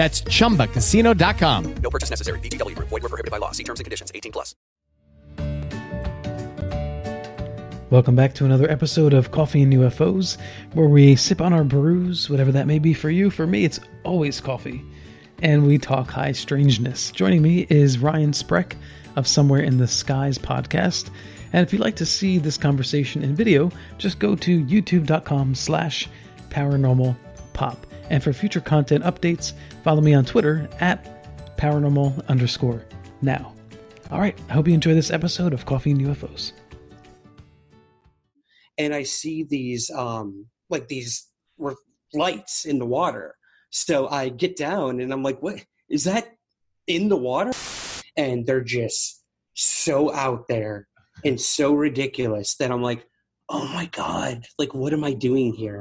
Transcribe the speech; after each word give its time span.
That's 0.00 0.22
chumbacasino.com. 0.22 1.74
No 1.82 1.90
purchase 1.90 2.08
necessary. 2.08 2.40
VGW 2.40 2.74
Group. 2.74 2.88
Void 2.88 3.02
were 3.02 3.10
prohibited 3.10 3.30
by 3.30 3.36
law. 3.36 3.50
See 3.50 3.64
terms 3.64 3.80
and 3.80 3.84
conditions. 3.84 4.10
18 4.14 4.32
plus. 4.32 4.54
Welcome 7.90 8.16
back 8.16 8.32
to 8.36 8.46
another 8.46 8.70
episode 8.70 9.12
of 9.12 9.30
Coffee 9.30 9.60
and 9.60 9.74
UFOs, 9.74 10.38
where 10.72 10.88
we 10.88 11.16
sip 11.16 11.42
on 11.42 11.52
our 11.52 11.64
brews, 11.64 12.30
whatever 12.30 12.50
that 12.50 12.66
may 12.66 12.78
be 12.78 12.94
for 12.94 13.10
you. 13.10 13.28
For 13.28 13.46
me, 13.46 13.66
it's 13.66 13.78
always 14.02 14.40
coffee, 14.40 14.82
and 15.42 15.66
we 15.66 15.76
talk 15.76 16.08
high 16.08 16.32
strangeness. 16.32 17.10
Joining 17.10 17.42
me 17.42 17.66
is 17.68 17.98
Ryan 17.98 18.32
Sprague 18.32 18.76
of 19.16 19.26
Somewhere 19.26 19.60
in 19.60 19.76
the 19.76 19.86
Skies 19.86 20.38
podcast. 20.38 21.10
And 21.52 21.62
if 21.62 21.74
you'd 21.74 21.82
like 21.82 21.96
to 21.96 22.06
see 22.06 22.38
this 22.38 22.56
conversation 22.56 23.22
in 23.22 23.34
video, 23.34 23.70
just 23.98 24.18
go 24.18 24.34
to 24.34 24.64
youtube.com 24.64 25.54
slash 25.54 26.08
paranormal 26.48 27.14
pop. 27.52 27.84
And 28.10 28.22
for 28.22 28.32
future 28.32 28.60
content 28.60 29.04
updates, 29.04 29.54
follow 29.82 30.00
me 30.00 30.12
on 30.14 30.24
Twitter 30.24 30.68
at 30.80 31.56
paranormal 31.56 32.26
underscore 32.28 32.84
now. 33.22 33.54
All 34.10 34.20
right, 34.20 34.36
I 34.48 34.52
hope 34.52 34.66
you 34.68 34.74
enjoy 34.74 34.94
this 34.94 35.10
episode 35.10 35.52
of 35.52 35.64
Coffee 35.64 35.92
and 35.92 36.00
UFOs. 36.00 36.52
and 38.80 38.94
I 38.94 39.02
see 39.02 39.44
these 39.44 39.90
um 39.90 40.46
like 40.70 40.88
these 40.88 41.28
re- 41.58 41.74
lights 42.14 42.64
in 42.64 42.78
the 42.78 42.86
water. 42.86 43.36
So 43.70 44.08
I 44.08 44.30
get 44.30 44.56
down 44.56 45.00
and 45.00 45.12
I'm 45.12 45.22
like, 45.22 45.40
what 45.42 45.62
is 45.88 46.04
that 46.04 46.28
in 46.86 47.08
the 47.08 47.16
water? 47.16 47.52
And 48.16 48.46
they're 48.46 48.64
just 48.64 49.22
so 49.54 50.12
out 50.12 50.48
there 50.48 50.88
and 51.24 51.40
so 51.40 51.74
ridiculous 51.74 52.56
that 52.56 52.70
I'm 52.72 52.82
like, 52.82 53.06
oh 53.48 53.66
my 53.68 53.86
God, 53.86 54.46
like 54.58 54.74
what 54.74 54.92
am 54.92 55.04
I 55.04 55.12
doing 55.12 55.52
here? 55.52 55.80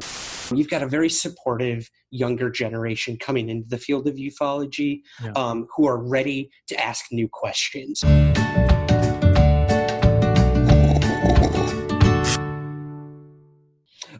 You've 0.53 0.69
got 0.69 0.81
a 0.81 0.88
very 0.88 1.09
supportive 1.09 1.89
younger 2.11 2.50
generation 2.50 3.17
coming 3.17 3.50
into 3.50 3.67
the 3.69 3.78
field 3.78 4.08
of 4.08 4.16
ufology 4.16 5.02
Yeah. 5.23 5.31
um, 5.36 5.67
who 5.75 5.88
are 5.88 5.97
ready 6.02 6.50
to 6.67 6.83
ask 6.83 7.06
new 7.11 7.30
questions. 7.31 8.03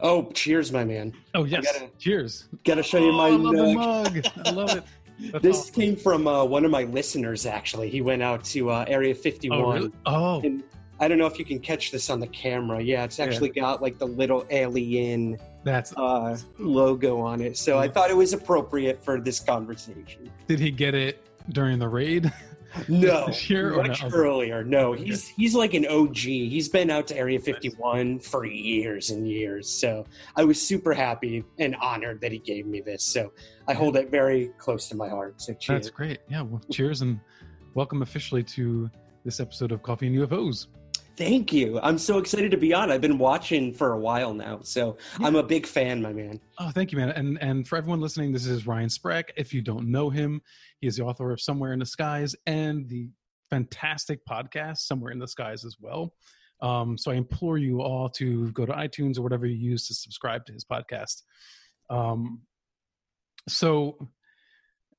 Oh, 0.02 0.30
cheers, 0.32 0.72
my 0.72 0.84
man. 0.84 1.12
Oh, 1.34 1.44
yes. 1.44 1.64
gotta- 1.64 1.90
Cheers. 1.98 2.48
Gotta 2.64 2.82
show 2.82 2.98
you 2.98 3.12
my 3.12 3.28
oh, 3.30 3.34
I 3.34 3.36
love 3.36 3.54
the 3.54 3.74
mug. 3.74 4.26
I 4.46 4.50
love 4.50 4.76
it. 4.76 4.84
That's 5.32 5.42
This 5.42 5.58
awesome. 5.58 5.74
came 5.74 5.96
from 5.96 6.26
uh, 6.26 6.44
one 6.44 6.64
of 6.64 6.70
my 6.70 6.84
listeners, 6.84 7.44
actually. 7.44 7.90
He 7.90 8.00
went 8.00 8.22
out 8.22 8.42
to 8.46 8.70
uh, 8.70 8.84
Area 8.88 9.14
51. 9.14 9.60
Oh, 9.60 9.72
really? 9.72 9.92
Oh, 10.06 10.40
And 10.40 10.62
I 10.98 11.08
don't 11.08 11.18
know 11.18 11.26
if 11.26 11.38
you 11.38 11.44
can 11.44 11.58
catch 11.58 11.90
this 11.90 12.08
on 12.08 12.20
the 12.20 12.26
camera. 12.28 12.80
Yeah, 12.80 13.04
it's 13.04 13.20
actually 13.20 13.50
got 13.50 13.82
like 13.82 13.98
the 13.98 14.06
little 14.06 14.46
alien 14.50 15.36
that's. 15.64 15.96
uh, 15.96 16.38
logo 16.58 17.20
on 17.20 17.40
it. 17.40 17.56
So 17.56 17.78
I 17.78 17.88
thought 17.88 18.10
it 18.10 18.16
was 18.16 18.32
appropriate 18.32 19.02
for 19.02 19.20
this 19.20 19.40
conversation. 19.40 20.30
Did 20.46 20.60
he 20.60 20.70
get 20.70 20.94
it 20.94 21.24
during 21.50 21.78
the 21.78 21.88
raid? 21.88 22.32
No, 22.88 23.26
much 23.26 24.02
no? 24.02 24.10
earlier. 24.12 24.62
No, 24.62 24.92
he's 24.92 25.26
he's 25.26 25.54
like 25.54 25.74
an 25.74 25.86
OG. 25.86 26.16
He's 26.16 26.68
been 26.68 26.90
out 26.90 27.08
to 27.08 27.16
Area 27.16 27.40
51 27.40 28.20
for 28.20 28.44
years 28.44 29.10
and 29.10 29.28
years. 29.28 29.68
So 29.68 30.06
I 30.36 30.44
was 30.44 30.64
super 30.64 30.92
happy 30.92 31.44
and 31.58 31.74
honored 31.76 32.20
that 32.20 32.32
he 32.32 32.38
gave 32.38 32.66
me 32.66 32.80
this. 32.80 33.02
So 33.02 33.32
I 33.66 33.74
hold 33.74 33.96
it 33.96 34.10
very 34.10 34.52
close 34.58 34.88
to 34.90 34.96
my 34.96 35.08
heart. 35.08 35.42
So 35.42 35.52
cheers. 35.54 35.86
That's 35.86 35.90
great. 35.90 36.20
Yeah. 36.28 36.42
Well, 36.42 36.62
cheers 36.70 37.02
and 37.02 37.18
welcome 37.74 38.02
officially 38.02 38.44
to 38.44 38.88
this 39.24 39.40
episode 39.40 39.72
of 39.72 39.82
Coffee 39.82 40.06
and 40.06 40.16
UFOs. 40.16 40.68
Thank 41.20 41.52
you. 41.52 41.78
I'm 41.82 41.98
so 41.98 42.16
excited 42.16 42.50
to 42.52 42.56
be 42.56 42.72
on. 42.72 42.90
I've 42.90 43.02
been 43.02 43.18
watching 43.18 43.74
for 43.74 43.92
a 43.92 43.98
while 43.98 44.32
now, 44.32 44.60
so 44.62 44.96
I'm 45.18 45.36
a 45.36 45.42
big 45.42 45.66
fan, 45.66 46.00
my 46.00 46.14
man. 46.14 46.40
Oh, 46.58 46.70
thank 46.70 46.92
you, 46.92 46.96
man. 46.96 47.10
And 47.10 47.36
and 47.42 47.68
for 47.68 47.76
everyone 47.76 48.00
listening, 48.00 48.32
this 48.32 48.46
is 48.46 48.66
Ryan 48.66 48.88
Sprague. 48.88 49.30
If 49.36 49.52
you 49.52 49.60
don't 49.60 49.90
know 49.90 50.08
him, 50.08 50.40
he 50.80 50.86
is 50.86 50.96
the 50.96 51.04
author 51.04 51.30
of 51.30 51.38
Somewhere 51.38 51.74
in 51.74 51.78
the 51.78 51.84
Skies 51.84 52.34
and 52.46 52.88
the 52.88 53.10
fantastic 53.50 54.24
podcast 54.24 54.78
Somewhere 54.78 55.12
in 55.12 55.18
the 55.18 55.28
Skies 55.28 55.66
as 55.66 55.76
well. 55.78 56.14
Um, 56.62 56.96
so 56.96 57.10
I 57.10 57.16
implore 57.16 57.58
you 57.58 57.82
all 57.82 58.08
to 58.12 58.50
go 58.52 58.64
to 58.64 58.72
iTunes 58.72 59.18
or 59.18 59.22
whatever 59.22 59.44
you 59.44 59.56
use 59.56 59.88
to 59.88 59.94
subscribe 59.94 60.46
to 60.46 60.54
his 60.54 60.64
podcast. 60.64 61.20
Um, 61.90 62.40
so 63.46 64.08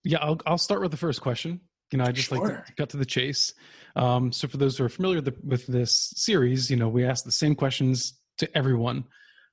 yeah, 0.03 0.19
I'll 0.19 0.39
I'll 0.45 0.59
start 0.59 0.81
with 0.81 0.91
the 0.91 0.97
first 0.97 1.19
question. 1.19 1.61
You 1.91 1.97
know, 1.97 2.06
I 2.06 2.12
just 2.12 2.31
like 2.31 2.41
Sure. 2.41 2.63
to 2.66 2.74
cut 2.75 2.90
to 2.90 2.97
the 2.97 3.06
chase. 3.06 3.53
Um, 3.96 4.31
so 4.31 4.47
for 4.47 4.57
those 4.57 4.78
who 4.78 4.85
are 4.85 4.90
familiar 4.90 5.18
with, 5.18 5.25
the, 5.25 5.35
with 5.44 5.68
this 5.68 6.13
series, 6.16 6.69
you 6.72 6.78
know, 6.78 6.88
we 6.88 7.06
ask 7.06 7.25
the 7.25 7.31
same 7.31 7.56
questions 7.56 8.19
to 8.38 8.57
everyone. 8.57 9.06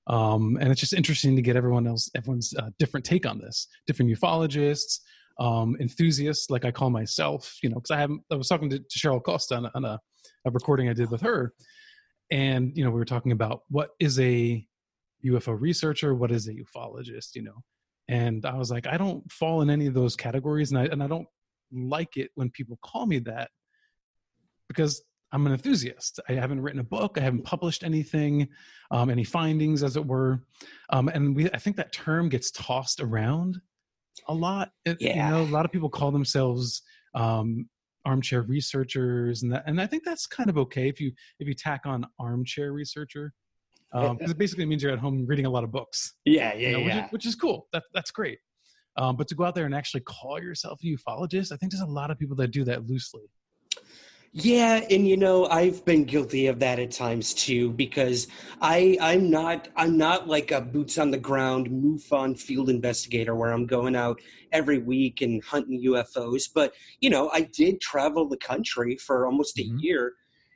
Um, 0.06 0.56
and 0.60 0.70
it's 0.70 0.80
just 0.80 0.94
interesting 0.94 1.36
to 1.36 1.42
get 1.42 1.56
everyone 1.56 1.86
else 1.86 2.10
everyone's 2.14 2.54
uh, 2.56 2.70
different 2.78 3.04
take 3.04 3.26
on 3.26 3.38
this. 3.38 3.66
Different 3.86 4.10
ufologists 4.10 5.00
um, 5.38 5.76
enthusiasts 5.80 6.50
like 6.50 6.64
i 6.64 6.70
call 6.70 6.90
myself 6.90 7.58
you 7.62 7.68
know 7.68 7.76
because 7.76 7.90
i 7.90 7.98
haven't 7.98 8.22
i 8.30 8.34
was 8.34 8.48
talking 8.48 8.70
to, 8.70 8.78
to 8.78 8.98
cheryl 8.98 9.22
costa 9.22 9.56
on, 9.56 9.66
a, 9.66 9.70
on 9.74 9.84
a, 9.84 10.00
a 10.44 10.50
recording 10.50 10.88
i 10.88 10.92
did 10.92 11.10
with 11.10 11.20
her. 11.20 11.52
And 12.30 12.76
you 12.76 12.84
know 12.84 12.90
we 12.90 12.98
were 12.98 13.04
talking 13.04 13.32
about 13.32 13.62
what 13.68 13.90
is 13.98 14.18
a 14.20 14.64
ufo 15.24 15.60
researcher? 15.60 16.14
What 16.14 16.30
is 16.30 16.48
a 16.48 16.52
ufologist? 16.52 17.34
You 17.34 17.42
know? 17.42 17.62
And 18.08 18.44
i 18.44 18.54
was 18.54 18.70
like 18.70 18.86
i 18.86 18.96
don't 18.96 19.30
fall 19.30 19.62
in 19.62 19.70
any 19.70 19.86
of 19.86 19.94
those 19.94 20.16
categories 20.16 20.70
and 20.70 20.78
i 20.78 20.84
and 20.84 21.02
i 21.02 21.06
don't 21.06 21.28
like 21.72 22.16
it 22.16 22.30
when 22.34 22.50
people 22.50 22.78
call 22.82 23.06
me 23.06 23.18
that 23.20 23.50
because 24.68 25.02
I'm 25.32 25.46
an 25.46 25.52
enthusiast. 25.52 26.20
I 26.28 26.32
haven't 26.34 26.60
written 26.62 26.80
a 26.80 26.84
book. 26.84 27.18
I 27.18 27.20
haven't 27.20 27.44
published 27.44 27.84
anything, 27.84 28.48
um, 28.90 29.10
any 29.10 29.24
findings, 29.24 29.82
as 29.82 29.96
it 29.96 30.06
were. 30.06 30.42
Um, 30.90 31.08
and 31.08 31.36
we, 31.36 31.50
I 31.52 31.58
think 31.58 31.76
that 31.76 31.92
term 31.92 32.28
gets 32.30 32.50
tossed 32.50 33.00
around 33.00 33.60
a 34.26 34.34
lot. 34.34 34.70
It- 34.86 35.00
Yeah. 35.00 35.26
You 35.26 35.34
know, 35.34 35.42
a 35.42 35.52
lot 35.52 35.64
of 35.66 35.72
people 35.72 35.90
call 35.90 36.10
themselves 36.10 36.82
um, 37.14 37.68
armchair 38.06 38.42
researchers, 38.42 39.42
and 39.42 39.52
that, 39.52 39.64
and 39.66 39.80
I 39.80 39.86
think 39.86 40.04
that's 40.04 40.26
kind 40.26 40.48
of 40.48 40.56
okay 40.56 40.88
if 40.88 40.98
you 41.00 41.12
if 41.40 41.46
you 41.48 41.52
tack 41.54 41.82
on 41.84 42.06
armchair 42.18 42.72
researcher, 42.72 43.32
because 43.92 44.30
it 44.30 44.38
basically 44.38 44.64
means 44.66 44.82
you're 44.82 44.92
at 44.92 44.98
home 44.98 45.26
reading 45.26 45.44
a 45.46 45.50
lot 45.50 45.64
of 45.64 45.70
books 45.70 46.14
Yeah, 46.24 46.54
yeah, 46.54 46.68
you 46.68 46.72
know, 46.72 46.78
which, 46.84 46.94
yeah. 46.94 47.04
is, 47.06 47.12
which 47.12 47.26
is 47.26 47.34
cool. 47.34 47.66
That, 47.72 47.82
that's 47.92 48.10
great. 48.10 48.38
Um, 48.98 49.14
but 49.14 49.28
to 49.28 49.36
go 49.36 49.44
out 49.44 49.54
there 49.54 49.64
and 49.64 49.74
actually 49.74 50.00
call 50.00 50.42
yourself 50.42 50.80
a 50.82 50.86
ufologist, 50.86 51.52
I 51.52 51.56
think 51.56 51.70
there's 51.70 51.82
a 51.82 51.86
lot 51.86 52.10
of 52.10 52.18
people 52.18 52.34
that 52.36 52.48
do 52.50 52.64
that 52.64 52.86
loosely. 52.88 53.22
Yeah, 54.32 54.84
and 54.90 55.08
you 55.08 55.16
know, 55.16 55.46
I've 55.46 55.84
been 55.84 56.04
guilty 56.04 56.48
of 56.48 56.58
that 56.58 56.78
at 56.78 56.90
times 56.90 57.32
too 57.32 57.70
because 57.70 58.26
I 58.60 58.98
I'm 59.00 59.30
not 59.30 59.68
I'm 59.74 59.96
not 59.96 60.28
like 60.28 60.50
a 60.50 60.60
boots 60.60 60.98
on 60.98 61.10
the 61.10 61.16
ground 61.18 61.68
MUFON 61.70 62.38
field 62.38 62.68
investigator 62.68 63.34
where 63.34 63.52
I'm 63.52 63.66
going 63.66 63.96
out 63.96 64.20
every 64.52 64.78
week 64.78 65.22
and 65.22 65.42
hunting 65.42 65.82
UFOs, 65.84 66.44
but 66.52 66.74
you 67.00 67.08
know, 67.08 67.30
I 67.32 67.42
did 67.42 67.80
travel 67.80 68.28
the 68.28 68.36
country 68.36 68.96
for 68.96 69.26
almost 69.26 69.58
a 69.58 69.62
Mhm. 69.62 69.80
year 69.80 70.14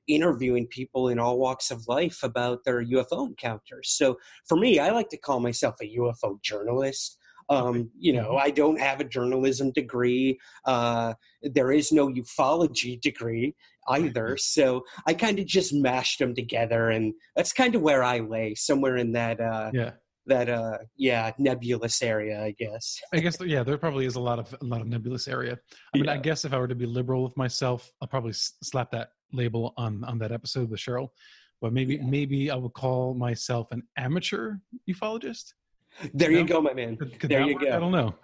interviewing 0.09 0.67
people 0.67 1.09
in 1.09 1.19
all 1.19 1.39
walks 1.39 1.71
of 1.71 1.87
life 1.89 2.23
about 2.25 2.65
their 2.65 2.83
UFO 2.83 3.25
encounters. 3.27 3.91
So 3.91 4.19
for 4.49 4.59
me, 4.59 4.81
I 4.81 4.91
like 4.91 5.09
to 5.11 5.17
call 5.17 5.41
myself 5.41 5.77
a 5.81 5.87
UFO 5.87 6.39
journalist. 6.43 7.19
Um, 7.49 7.91
you 7.99 8.13
know, 8.13 8.37
I 8.37 8.51
don't 8.51 8.79
have 8.81 9.01
a 9.01 9.05
journalism 9.05 9.71
degree. 9.73 10.39
Uh, 10.65 11.15
there 11.43 11.73
is 11.73 11.93
no 11.93 12.09
ufology 12.09 13.01
degree 13.01 13.55
either. 13.89 14.37
So 14.37 14.85
I 15.07 15.15
kind 15.15 15.39
of 15.39 15.47
just 15.47 15.73
mashed 15.75 16.19
them 16.21 16.35
together, 16.35 16.91
and 16.91 17.15
that's 17.37 17.53
kind 17.53 17.75
of 17.75 17.83
where 17.83 18.03
I 18.03 18.21
lay, 18.21 18.55
somewhere 18.55 18.97
in 18.97 19.13
that 19.13 19.41
uh, 19.41 19.71
Yeah. 19.75 19.93
that 20.27 20.49
uh 20.49 20.79
yeah 20.97 21.33
nebulous 21.39 22.01
area 22.01 22.37
i 22.45 22.53
guess 22.57 23.01
I 23.13 23.19
guess 23.19 23.37
yeah, 23.45 23.65
there 23.65 23.77
probably 23.77 24.07
is 24.07 24.15
a 24.15 24.21
lot 24.21 24.39
of 24.39 24.55
a 24.61 24.65
lot 24.65 24.81
of 24.81 24.87
nebulous 24.87 25.27
area. 25.27 25.59
I 25.93 25.99
mean, 25.99 26.09
I 26.09 26.17
guess 26.17 26.45
if 26.45 26.53
I 26.53 26.59
were 26.59 26.69
to 26.69 26.77
be 26.77 26.87
liberal 26.87 27.25
with 27.25 27.37
myself, 27.37 27.91
I'll 28.01 28.07
probably 28.07 28.31
s- 28.31 28.53
slap 28.63 28.93
that 28.93 29.09
label 29.33 29.75
on 29.77 30.05
on 30.05 30.19
that 30.19 30.31
episode 30.31 30.71
with 30.71 30.79
Cheryl. 30.79 31.09
But 31.61 31.73
maybe 31.73 31.95
Yeah. 31.97 32.07
maybe 32.07 32.51
I 32.53 32.57
would 32.57 32.73
call 32.75 33.15
myself 33.15 33.67
an 33.73 33.83
amateur 33.97 34.59
ufologist. 34.89 35.55
There 36.15 36.31
No? 36.31 36.39
you 36.39 36.45
go 36.47 36.61
my 36.61 36.75
man 36.75 36.97
Could, 36.97 37.19
could 37.19 37.31
there 37.31 37.43
you 37.43 37.55
work? 37.55 37.65
I 37.65 37.79
don't 37.79 37.93
know. 37.93 38.15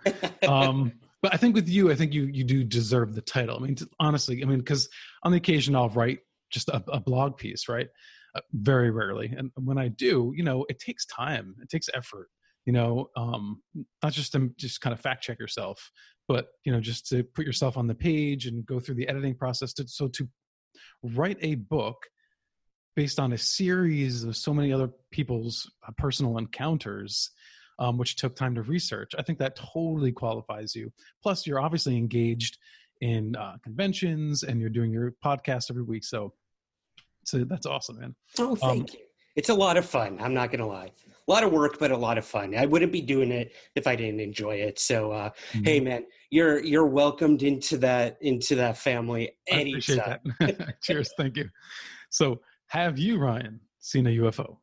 um, 0.48 0.92
but 1.22 1.34
I 1.34 1.36
think 1.36 1.54
with 1.54 1.68
you, 1.68 1.90
I 1.90 1.94
think 1.94 2.12
you 2.12 2.24
you 2.24 2.44
do 2.44 2.64
deserve 2.64 3.14
the 3.14 3.20
title. 3.20 3.56
I 3.56 3.66
mean, 3.66 3.76
honestly, 3.98 4.42
I 4.42 4.46
mean, 4.46 4.58
because 4.58 4.88
on 5.22 5.32
the 5.32 5.38
occasion 5.38 5.74
I'll 5.74 5.90
write 5.90 6.20
just 6.50 6.68
a, 6.68 6.82
a 6.88 7.00
blog 7.00 7.36
piece, 7.36 7.68
right? 7.68 7.88
Uh, 8.34 8.40
very 8.52 8.90
rarely, 8.90 9.34
and 9.36 9.50
when 9.56 9.78
I 9.78 9.88
do, 9.88 10.32
you 10.36 10.44
know, 10.44 10.66
it 10.68 10.78
takes 10.78 11.06
time, 11.06 11.56
it 11.62 11.68
takes 11.68 11.88
effort. 11.94 12.28
You 12.66 12.72
know, 12.72 13.08
um, 13.16 13.62
not 14.02 14.12
just 14.12 14.32
to 14.32 14.50
just 14.58 14.82
kind 14.82 14.92
of 14.92 15.00
fact 15.00 15.24
check 15.24 15.38
yourself, 15.38 15.90
but 16.26 16.48
you 16.64 16.72
know, 16.72 16.80
just 16.80 17.06
to 17.08 17.24
put 17.24 17.46
yourself 17.46 17.76
on 17.78 17.86
the 17.86 17.94
page 17.94 18.46
and 18.46 18.66
go 18.66 18.78
through 18.78 18.96
the 18.96 19.08
editing 19.08 19.34
process. 19.34 19.72
To, 19.74 19.88
so 19.88 20.08
to 20.08 20.28
write 21.02 21.38
a 21.40 21.54
book 21.54 21.96
based 22.94 23.18
on 23.20 23.32
a 23.32 23.38
series 23.38 24.24
of 24.24 24.36
so 24.36 24.52
many 24.52 24.72
other 24.72 24.90
people's 25.10 25.70
uh, 25.86 25.92
personal 25.96 26.36
encounters 26.36 27.30
um, 27.78 27.96
which 27.98 28.16
took 28.16 28.34
time 28.36 28.54
to 28.54 28.62
research. 28.62 29.12
I 29.18 29.22
think 29.22 29.38
that 29.38 29.56
totally 29.56 30.12
qualifies 30.12 30.74
you. 30.74 30.92
Plus, 31.22 31.46
you're 31.46 31.60
obviously 31.60 31.96
engaged 31.96 32.58
in 33.00 33.36
uh, 33.36 33.56
conventions 33.62 34.42
and 34.42 34.60
you're 34.60 34.70
doing 34.70 34.90
your 34.92 35.14
podcast 35.24 35.70
every 35.70 35.84
week. 35.84 36.04
So, 36.04 36.32
so 37.24 37.44
that's 37.44 37.66
awesome, 37.66 38.00
man. 38.00 38.14
oh 38.38 38.56
thank 38.56 38.80
Um, 38.80 38.86
you 38.92 38.98
it's 39.36 39.50
a 39.50 39.54
lot 39.54 39.76
of 39.76 39.84
fun 39.86 40.16
i'm 40.20 40.32
not 40.34 40.50
gonna 40.50 40.66
lie 40.66 40.86
a 41.06 41.30
lot 41.30 41.44
of 41.44 41.52
work 41.52 41.78
but 41.78 41.90
a 41.92 41.96
lot 41.96 42.16
of 42.18 42.24
fun 42.24 42.56
i 42.56 42.64
wouldn't 42.66 42.90
be 42.90 43.00
doing 43.02 43.30
it 43.30 43.52
if 43.76 43.86
i 43.86 43.94
didn't 43.94 44.18
enjoy 44.18 44.56
it 44.56 44.78
so 44.80 45.12
uh 45.12 45.30
Mm-hmm. 45.52 45.64
hey 45.64 45.78
man 45.80 46.06
you're 46.30 46.58
you're 46.64 46.86
welcomed 46.86 47.42
into 47.44 47.76
that 47.78 48.16
into 48.22 48.56
that 48.56 48.78
family 48.78 49.30
I 49.52 49.56
appreciate 49.60 49.98
anytime 50.00 50.34
that. 50.40 50.76
Cheers. 50.82 51.12
Thank 51.16 51.36
you. 51.36 51.48
So, 52.10 52.40
have 52.68 52.98
you, 52.98 53.18
Ryan, 53.18 53.60
seen 53.78 54.06
a 54.06 54.10
UFO? 54.10 54.56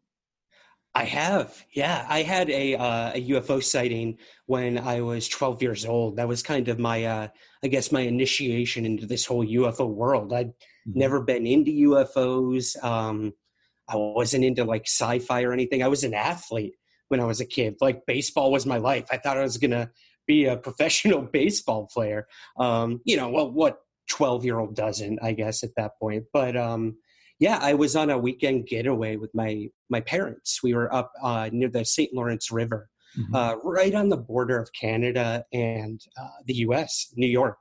I 0.97 1.03
have, 1.03 1.65
yeah. 1.73 2.05
I 2.09 2.21
had 2.21 2.49
a 2.49 2.75
uh, 2.75 3.11
a 3.13 3.27
UFO 3.31 3.61
sighting 3.61 4.17
when 4.45 4.77
I 4.77 5.01
was 5.01 5.27
12 5.27 5.61
years 5.61 5.85
old. 5.85 6.15
That 6.15 6.27
was 6.29 6.41
kind 6.41 6.69
of 6.69 6.79
my, 6.79 7.03
uh, 7.03 7.27
I 7.63 7.67
guess, 7.67 7.91
my 7.91 7.99
initiation 8.01 8.85
into 8.85 9.05
this 9.05 9.25
whole 9.25 9.45
UFO 9.45 9.87
world. 9.93 10.31
I'd 10.33 10.53
Mhm. 10.87 10.95
never 10.95 11.19
been 11.21 11.45
into 11.45 11.71
UFOs. 11.71 12.81
Um, 12.83 13.33
I 13.89 13.97
wasn't 13.97 14.45
into 14.45 14.63
like 14.63 14.83
sci-fi 14.87 15.43
or 15.43 15.51
anything. 15.51 15.83
I 15.83 15.89
was 15.89 16.03
an 16.05 16.13
athlete 16.13 16.75
when 17.09 17.19
I 17.19 17.25
was 17.25 17.41
a 17.41 17.45
kid. 17.45 17.75
Like 17.81 18.05
baseball 18.05 18.51
was 18.51 18.65
my 18.65 18.77
life. 18.77 19.05
I 19.11 19.17
thought 19.17 19.37
I 19.37 19.43
was 19.43 19.57
gonna 19.57 19.91
be 20.27 20.45
a 20.45 20.55
professional 20.67 21.21
baseball 21.23 21.87
player. 21.93 22.25
Um, 22.57 23.01
you 23.03 23.17
know, 23.17 23.29
well, 23.29 23.51
what 23.51 23.79
12 24.09 24.45
year 24.45 24.59
old 24.59 24.75
doesn't, 24.75 25.19
I 25.21 25.33
guess, 25.33 25.61
at 25.63 25.75
that 25.75 25.99
point. 25.99 26.25
But 26.31 26.55
um, 26.55 26.97
yeah, 27.39 27.59
I 27.61 27.73
was 27.73 27.95
on 27.95 28.09
a 28.09 28.17
weekend 28.17 28.67
getaway 28.67 29.15
with 29.17 29.33
my 29.33 29.67
my 29.89 30.01
parents. 30.01 30.61
We 30.63 30.73
were 30.73 30.93
up 30.93 31.11
uh, 31.21 31.49
near 31.51 31.69
the 31.69 31.85
St. 31.85 32.13
Lawrence 32.13 32.51
River, 32.51 32.89
Mhm. 33.17 33.35
uh, 33.35 33.57
right 33.63 33.93
on 33.95 34.09
the 34.09 34.17
border 34.17 34.57
of 34.59 34.69
Canada 34.73 35.45
and 35.53 36.01
uh, 36.19 36.27
the 36.45 36.55
U.S., 36.55 37.13
New 37.15 37.27
York. 37.27 37.57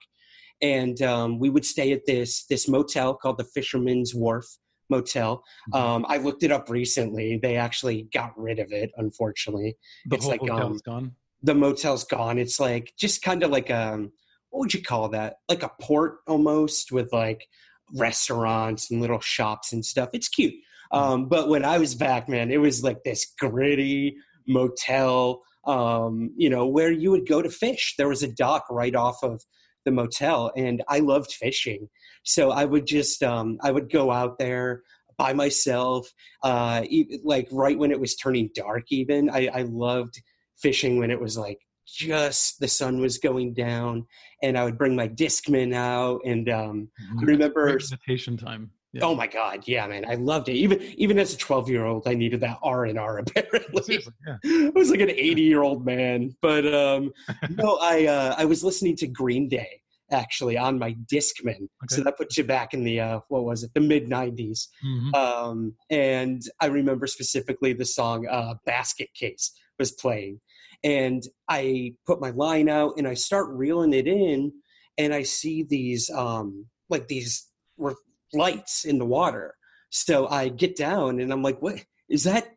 And 0.63 1.01
um, 1.03 1.39
we 1.39 1.51
would 1.51 1.65
stay 1.65 1.93
at 1.93 2.07
this 2.07 2.45
this 2.47 2.69
motel 2.69 3.15
called 3.15 3.39
the 3.39 3.45
Fisherman's 3.45 4.15
Wharf 4.15 4.47
Motel. 4.91 5.43
Mhm. 5.73 5.79
Um, 5.79 6.07
I 6.09 6.19
looked 6.19 6.43
it 6.43 6.53
up 6.53 6.69
recently. 6.71 7.39
They 7.43 7.57
actually 7.57 8.09
got 8.13 8.33
rid 8.39 8.59
of 8.59 8.73
it, 8.73 8.91
unfortunately. 8.97 9.77
the 10.07 10.17
it's 10.17 10.25
whole 10.25 10.33
like, 10.33 10.41
hotel's 10.41 10.83
um, 10.87 10.93
gone. 10.93 11.17
The 11.43 11.55
motel's 11.55 12.05
gone. 12.05 12.39
It's 12.39 12.59
like 12.61 12.93
just 12.99 13.23
kind 13.23 13.43
of 13.43 13.51
like 13.51 13.71
a 13.71 14.09
what 14.51 14.61
would 14.61 14.75
you 14.75 14.83
call 14.83 15.09
that? 15.09 15.39
Like 15.49 15.65
a 15.65 15.71
port 15.81 16.19
almost 16.29 16.93
with 16.93 17.13
like 17.13 17.45
restaurants 17.93 18.91
and 18.91 19.01
little 19.01 19.21
shops 19.21 19.73
and 19.73 19.85
stuff. 19.85 20.11
It's 20.13 20.29
cute. 20.29 20.55
Um, 20.91 21.29
but 21.29 21.49
when 21.49 21.65
I 21.65 21.79
was 21.79 21.95
back, 21.95 22.29
man, 22.29 22.51
it 22.51 22.61
was 22.61 22.85
like 22.85 23.03
this 23.05 23.27
gritty 23.39 24.17
motel, 24.47 25.43
um, 25.67 26.31
you 26.37 26.49
know, 26.49 26.67
where 26.67 26.93
you 26.93 27.11
would 27.11 27.27
go 27.27 27.43
to 27.43 27.51
fish. 27.51 27.95
There 27.99 28.09
was 28.09 28.23
a 28.23 28.33
dock 28.33 28.67
right 28.71 28.95
off 28.95 29.23
of 29.23 29.43
the 29.85 29.91
motel, 29.91 30.53
and 30.57 30.83
I 30.89 31.01
loved 31.01 31.33
fishing. 31.33 31.89
So 32.23 32.51
I 32.51 32.65
would 32.65 32.87
just, 32.87 33.23
um, 33.23 33.59
I 33.63 33.71
would 33.71 33.91
go 33.91 34.11
out 34.11 34.39
there 34.39 34.83
by 35.19 35.33
myself, 35.33 36.09
uh, 36.43 36.85
like 37.23 37.49
right 37.51 37.79
when 37.79 37.91
it 37.91 38.01
was 38.01 38.15
turning 38.15 38.51
dark. 38.55 38.85
Even 38.91 39.31
I, 39.31 39.49
I 39.49 39.63
loved 39.63 40.23
fishing 40.57 40.99
when 40.99 41.11
it 41.11 41.21
was 41.21 41.37
like 41.37 41.59
just 41.87 42.61
the 42.61 42.69
sun 42.69 43.01
was 43.01 43.19
going 43.19 43.55
down, 43.55 44.07
and 44.43 44.57
I 44.59 44.65
would 44.65 44.79
bring 44.79 44.95
my 44.97 45.09
discman 45.09 45.75
out, 45.75 46.21
and 46.25 46.49
um, 46.49 46.89
I 46.99 47.23
Mhm. 47.23 47.27
remember 47.27 47.67
meditation 47.67 48.37
time. 48.37 48.71
Yeah. 48.93 49.01
Oh 49.07 49.15
my 49.17 49.27
god, 49.27 49.65
yeah, 49.67 49.87
man, 49.89 50.05
I 50.09 50.15
loved 50.15 50.49
it. 50.49 50.55
Even 50.55 50.81
even 50.97 51.19
as 51.19 51.35
a 51.35 51.37
twelve 51.37 51.69
year 51.69 51.85
old, 51.85 52.07
I 52.07 52.15
needed 52.15 52.41
that 52.43 52.59
R 52.63 52.85
and 52.85 52.97
R. 52.99 53.19
Apparently, 53.27 54.05
yeah. 54.27 54.37
I 54.45 54.71
was 54.75 54.89
like 54.91 55.01
an 55.01 55.11
eighty 55.11 55.43
year 55.43 55.63
old 55.63 55.85
man. 55.85 56.37
But 56.41 56.73
um, 56.73 57.13
no, 57.51 57.79
I 57.83 58.07
uh, 58.07 58.35
I 58.39 58.45
was 58.45 58.63
listening 58.63 58.97
to 58.99 59.09
Green 59.09 59.49
Day 59.49 59.81
actually 60.13 60.57
on 60.57 60.79
my 60.79 60.95
Discman. 61.13 61.67
So 61.89 62.03
that 62.05 62.17
puts 62.17 62.39
you 62.39 62.45
back 62.45 62.73
in 62.73 62.85
the 62.85 63.01
uh, 63.01 63.21
what 63.29 63.45
was 63.45 63.65
it, 63.65 63.73
the 63.75 63.81
mid 63.81 64.07
'90s. 64.09 64.69
Mhm. 64.87 65.15
Um, 65.15 65.75
and 65.91 66.43
I 66.61 66.67
remember 66.67 67.09
specifically 67.09 67.73
the 67.73 67.85
song 67.87 68.29
uh, 68.29 68.55
"Basket 68.65 69.09
Case" 69.15 69.51
was 69.77 69.91
playing, 69.91 70.41
and 70.85 71.23
I 71.49 71.95
put 72.07 72.21
my 72.21 72.31
line 72.31 72.69
out 72.69 72.95
and 72.99 73.09
I 73.09 73.15
start 73.15 73.49
reeling 73.49 73.93
it 73.95 74.07
in, 74.07 74.53
and 74.99 75.13
I 75.15 75.23
see 75.25 75.65
these 75.65 76.11
um, 76.11 76.67
like 76.91 77.09
these 77.09 77.49
were 77.77 77.97
lights 78.33 78.85
in 78.85 78.99
the 78.99 79.07
water. 79.07 79.55
So 79.91 80.29
I 80.29 80.49
get 80.49 80.77
down 80.77 81.21
and 81.21 81.33
I'm 81.33 81.43
like, 81.43 81.61
"What 81.63 81.85
is 82.09 82.25
that 82.25 82.49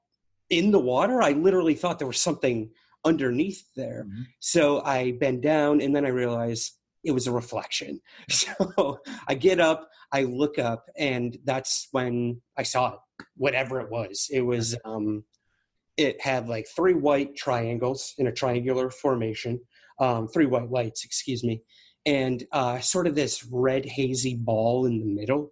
in 0.50 0.72
the 0.72 0.80
water?" 0.80 1.22
I 1.22 1.32
literally 1.32 1.76
thought 1.76 1.98
there 2.00 2.08
was 2.08 2.22
something 2.22 2.70
underneath 3.06 3.64
there. 3.76 4.06
Mhm. 4.08 4.26
So 4.40 4.82
I 4.84 5.14
bend 5.14 5.42
down 5.42 5.82
and 5.82 5.96
then 5.96 6.06
I 6.06 6.10
realize 6.10 6.74
it 7.04 7.12
was 7.12 7.28
a 7.28 7.32
reflection. 7.32 8.02
So 8.30 9.00
I 9.28 9.36
get 9.36 9.60
up, 9.60 9.90
I 10.12 10.24
look 10.24 10.60
up, 10.60 10.90
and 10.98 11.38
that's 11.46 11.88
when 11.92 12.42
I 12.58 12.64
saw 12.64 12.94
it, 12.94 13.00
whatever 13.38 13.80
it 13.82 13.90
was. 13.90 14.28
It 14.32 14.42
was, 14.42 14.76
um, 14.84 15.24
it 15.98 16.22
had 16.22 16.48
like 16.48 16.68
three 16.76 16.94
white 16.94 17.36
triangles 17.36 18.14
in 18.18 18.28
a 18.28 18.32
triangular 18.32 18.90
formation, 18.90 19.60
um, 20.00 20.28
three 20.28 20.46
white 20.46 20.70
lights, 20.70 21.04
excuse 21.04 21.44
me, 21.44 21.62
and 22.06 22.46
uh, 22.52 22.80
sort 22.80 23.08
of 23.08 23.16
this 23.16 23.44
red 23.52 23.86
hazy 23.86 24.36
ball 24.36 24.86
in 24.86 25.00
the 25.00 25.06
middle. 25.06 25.52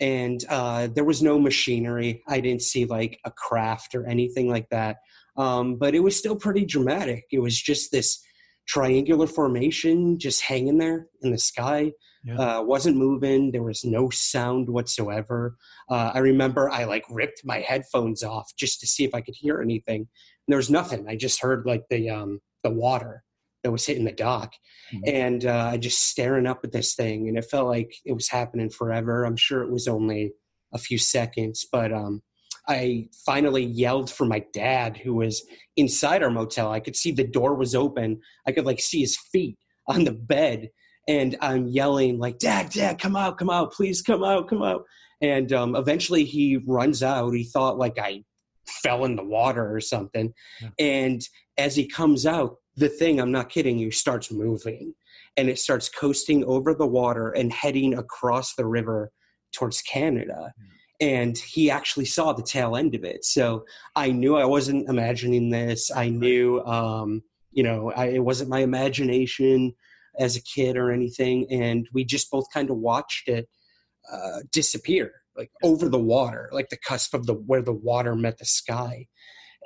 And 0.00 0.44
uh, 0.48 0.88
there 0.88 1.04
was 1.04 1.22
no 1.22 1.38
machinery. 1.38 2.22
I 2.26 2.40
didn't 2.40 2.62
see 2.62 2.84
like 2.84 3.20
a 3.24 3.30
craft 3.30 3.94
or 3.94 4.06
anything 4.06 4.48
like 4.48 4.68
that. 4.70 4.96
Um, 5.36 5.76
but 5.76 5.94
it 5.94 6.00
was 6.00 6.16
still 6.16 6.36
pretty 6.36 6.64
dramatic. 6.64 7.24
It 7.30 7.40
was 7.40 7.60
just 7.60 7.92
this 7.92 8.23
triangular 8.66 9.26
formation 9.26 10.18
just 10.18 10.42
hanging 10.42 10.78
there 10.78 11.06
in 11.22 11.30
the 11.30 11.38
sky 11.38 11.92
Yeah. 12.24 12.38
uh, 12.38 12.62
wasn't 12.62 12.96
moving. 12.96 13.52
There 13.52 13.62
was 13.62 13.84
no 13.84 14.08
sound 14.10 14.68
whatsoever. 14.68 15.56
Uh, 15.90 16.10
i 16.14 16.18
remember 16.18 16.70
i 16.70 16.84
like 16.84 17.04
ripped 17.10 17.42
my 17.44 17.60
headphones 17.60 18.22
off 18.22 18.50
just 18.56 18.80
to 18.80 18.86
see 18.86 19.04
if 19.04 19.14
i 19.14 19.20
could 19.20 19.34
hear 19.36 19.60
anything. 19.60 20.00
And 20.00 20.48
there 20.48 20.56
was 20.64 20.70
nothing. 20.70 21.06
I 21.08 21.16
just 21.16 21.40
heard 21.42 21.66
like 21.66 21.84
the 21.90 22.08
um, 22.10 22.40
the 22.62 22.70
water 22.70 23.22
that 23.62 23.70
was 23.72 23.86
hitting 23.86 24.04
the 24.04 24.12
dock. 24.12 24.52
Mhm. 24.92 25.00
and 25.22 25.46
uh, 25.46 25.68
i 25.72 25.76
just 25.78 26.00
staring 26.12 26.46
up 26.46 26.60
at 26.64 26.72
this 26.72 26.94
thing 26.94 27.28
and 27.28 27.36
it 27.38 27.46
felt 27.50 27.68
like 27.68 27.90
it 28.04 28.12
was 28.12 28.28
happening 28.28 28.70
forever. 28.70 29.24
I'm 29.24 29.36
sure 29.46 29.62
it 29.62 29.70
was 29.70 29.88
only 29.88 30.32
a 30.72 30.78
few 30.78 30.98
seconds 30.98 31.66
but 31.70 31.90
um, 31.92 32.22
i 32.68 33.06
finally 33.26 33.64
yelled 33.64 34.10
for 34.10 34.24
my 34.24 34.44
dad 34.52 34.96
who 34.96 35.14
was 35.14 35.42
inside 35.76 36.22
our 36.22 36.30
motel. 36.30 36.70
I 36.70 36.80
could 36.80 36.96
see 36.96 37.12
the 37.12 37.26
door 37.26 37.54
was 37.54 37.74
open. 37.74 38.20
I 38.46 38.52
could 38.52 38.66
like 38.66 38.80
see 38.80 39.00
his 39.00 39.16
feet 39.32 39.58
on 39.88 40.04
the 40.04 40.12
bed. 40.12 40.70
And 41.06 41.36
i'm 41.40 41.66
yelling 41.68 42.18
like 42.18 42.38
dad 42.38 42.70
dad 42.70 42.98
come 42.98 43.16
out 43.16 43.38
come 43.38 43.50
out 43.50 43.72
please 43.72 44.02
come 44.02 44.24
out 44.24 44.48
come 44.48 44.62
out. 44.62 44.84
And 45.20 45.52
um, 45.52 45.76
eventually 45.76 46.24
he 46.24 46.58
runs 46.66 47.02
out. 47.02 47.32
He 47.32 47.44
thought 47.44 47.78
like 47.78 47.98
i 47.98 48.22
fell 48.66 49.04
in 49.04 49.16
the 49.16 49.24
water 49.24 49.74
or 49.74 49.80
something. 49.80 50.32
Yeah. 50.60 50.68
and 50.78 51.22
as 51.58 51.76
he 51.76 51.86
comes 51.86 52.24
out 52.26 52.56
the 52.76 52.88
thing 52.88 53.20
i'm 53.20 53.32
not 53.32 53.50
kidding 53.50 53.78
you 53.78 53.90
starts 53.90 54.30
moving. 54.32 54.94
And 55.36 55.48
it 55.48 55.58
starts 55.58 55.88
coasting 55.88 56.44
over 56.44 56.74
the 56.74 56.86
water 56.86 57.30
and 57.30 57.52
heading 57.52 57.98
across 57.98 58.54
the 58.54 58.66
river 58.66 59.10
towards 59.52 59.82
canada 59.82 60.52
and 61.00 61.36
he 61.36 61.70
actually 61.70 62.04
saw 62.04 62.32
the 62.32 62.42
tail 62.42 62.76
end 62.76 62.94
of 62.94 63.04
it. 63.04 63.24
So 63.24 63.64
i 63.96 64.10
knew 64.10 64.36
i 64.36 64.44
wasn't 64.44 64.88
imagining 64.88 65.50
this. 65.50 65.90
I 65.90 66.08
knew 66.08 66.62
um, 66.64 67.22
you 67.52 67.62
know 67.62 67.92
I, 67.92 68.06
it 68.06 68.24
wasn't 68.24 68.50
my 68.50 68.60
imagination 68.60 69.74
as 70.18 70.36
a 70.36 70.42
kid 70.42 70.76
or 70.76 70.92
anything 70.92 71.46
and 71.50 71.88
we 71.92 72.04
just 72.04 72.30
both 72.30 72.46
kind 72.52 72.70
of 72.70 72.76
watched 72.76 73.28
it 73.28 73.48
uh, 74.12 74.40
disappear 74.52 75.10
like 75.36 75.50
over 75.62 75.88
the 75.88 75.98
water 75.98 76.48
like 76.52 76.68
the 76.68 76.76
cusp 76.76 77.14
of 77.14 77.26
the 77.26 77.34
where 77.34 77.62
the 77.62 77.72
water 77.72 78.14
met 78.14 78.38
the 78.38 78.44
sky. 78.44 79.06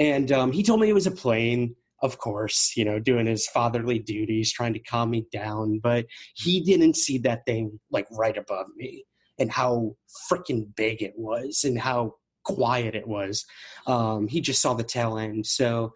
And 0.00 0.30
um, 0.30 0.52
he 0.52 0.62
told 0.62 0.80
me 0.80 0.88
it 0.88 0.94
was 0.94 1.08
a 1.08 1.12
plane, 1.12 1.74
of 2.02 2.18
course, 2.18 2.74
you 2.76 2.84
know, 2.84 3.00
doing 3.00 3.26
his 3.26 3.48
fatherly 3.48 3.98
duties, 3.98 4.52
trying 4.52 4.74
to 4.74 4.78
calm 4.78 5.10
me 5.10 5.26
down. 5.32 5.80
But 5.82 6.06
he 6.34 6.60
didn't 6.60 6.94
see 6.94 7.18
that 7.18 7.44
thing 7.46 7.80
like 7.90 8.06
right 8.12 8.36
above 8.36 8.66
me 8.76 9.04
and 9.38 9.50
how 9.50 9.96
freaking 10.30 10.74
big 10.76 11.02
it 11.02 11.14
was 11.16 11.64
and 11.64 11.78
how 11.78 12.14
quiet 12.44 12.94
it 12.94 13.06
was. 13.06 13.44
Um, 13.86 14.26
he 14.26 14.40
just 14.40 14.60
saw 14.60 14.74
the 14.74 14.82
tail 14.82 15.18
end. 15.18 15.46
So 15.46 15.92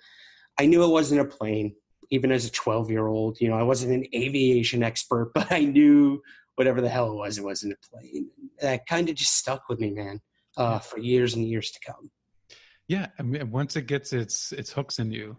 I 0.59 0.67
knew 0.67 0.85
it 0.85 0.89
wasn't 0.89 1.21
a 1.21 1.25
plane, 1.25 1.75
even 2.11 2.31
as 2.31 2.45
a 2.45 2.53
12 2.53 2.91
year 2.91 3.07
old. 3.07 3.41
You 3.41 3.49
know, 3.49 3.57
I 3.57 3.63
wasn't 3.63 3.93
an 3.93 4.07
aviation 4.15 4.83
expert, 4.83 5.31
but 5.35 5.51
I 5.51 5.61
knew 5.61 6.23
whatever 6.57 6.81
the 6.81 6.89
hell 6.89 7.11
it 7.11 7.17
was, 7.17 7.39
it 7.39 7.45
wasn't 7.45 7.73
a 7.73 7.89
plane. 7.89 8.29
That 8.61 8.87
kind 8.87 9.09
of 9.09 9.15
just 9.15 9.37
stuck 9.37 9.69
with 9.69 9.81
me, 9.81 9.91
man, 9.91 10.21
uh, 10.57 10.79
for 10.79 10.99
years 10.99 11.35
and 11.35 11.49
years 11.49 11.71
to 11.71 11.81
come. 11.81 12.11
Yeah, 12.89 13.07
I 13.19 13.23
mean, 13.23 13.51
once 13.51 13.77
it 13.77 13.87
gets 13.87 14.13
its 14.13 14.53
its 14.53 14.71
hooks 14.71 14.99
in 14.99 15.11
you, 15.11 15.39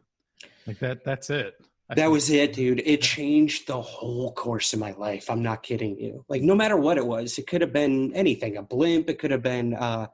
like 0.65 0.79
that, 0.79 1.03
that's 1.03 1.29
it. 1.29 1.53
That 1.95 2.11
was 2.11 2.29
it, 2.29 2.53
dude. 2.53 2.81
It 2.85 3.01
changed 3.01 3.67
the 3.67 3.81
whole 3.81 4.31
course 4.33 4.73
of 4.73 4.79
my 4.79 4.91
life. 4.93 5.29
I'm 5.29 5.43
not 5.43 5.63
kidding 5.63 5.97
you. 5.97 6.25
Like, 6.29 6.41
no 6.41 6.55
matter 6.55 6.77
what 6.77 6.97
it 6.97 7.05
was, 7.05 7.37
it 7.37 7.47
could 7.47 7.61
have 7.61 7.73
been 7.73 8.13
anything 8.15 8.57
a 8.57 8.61
blimp, 8.63 9.09
it 9.09 9.19
could 9.19 9.31
have 9.31 9.43
been 9.43 9.73
uh, 9.73 10.07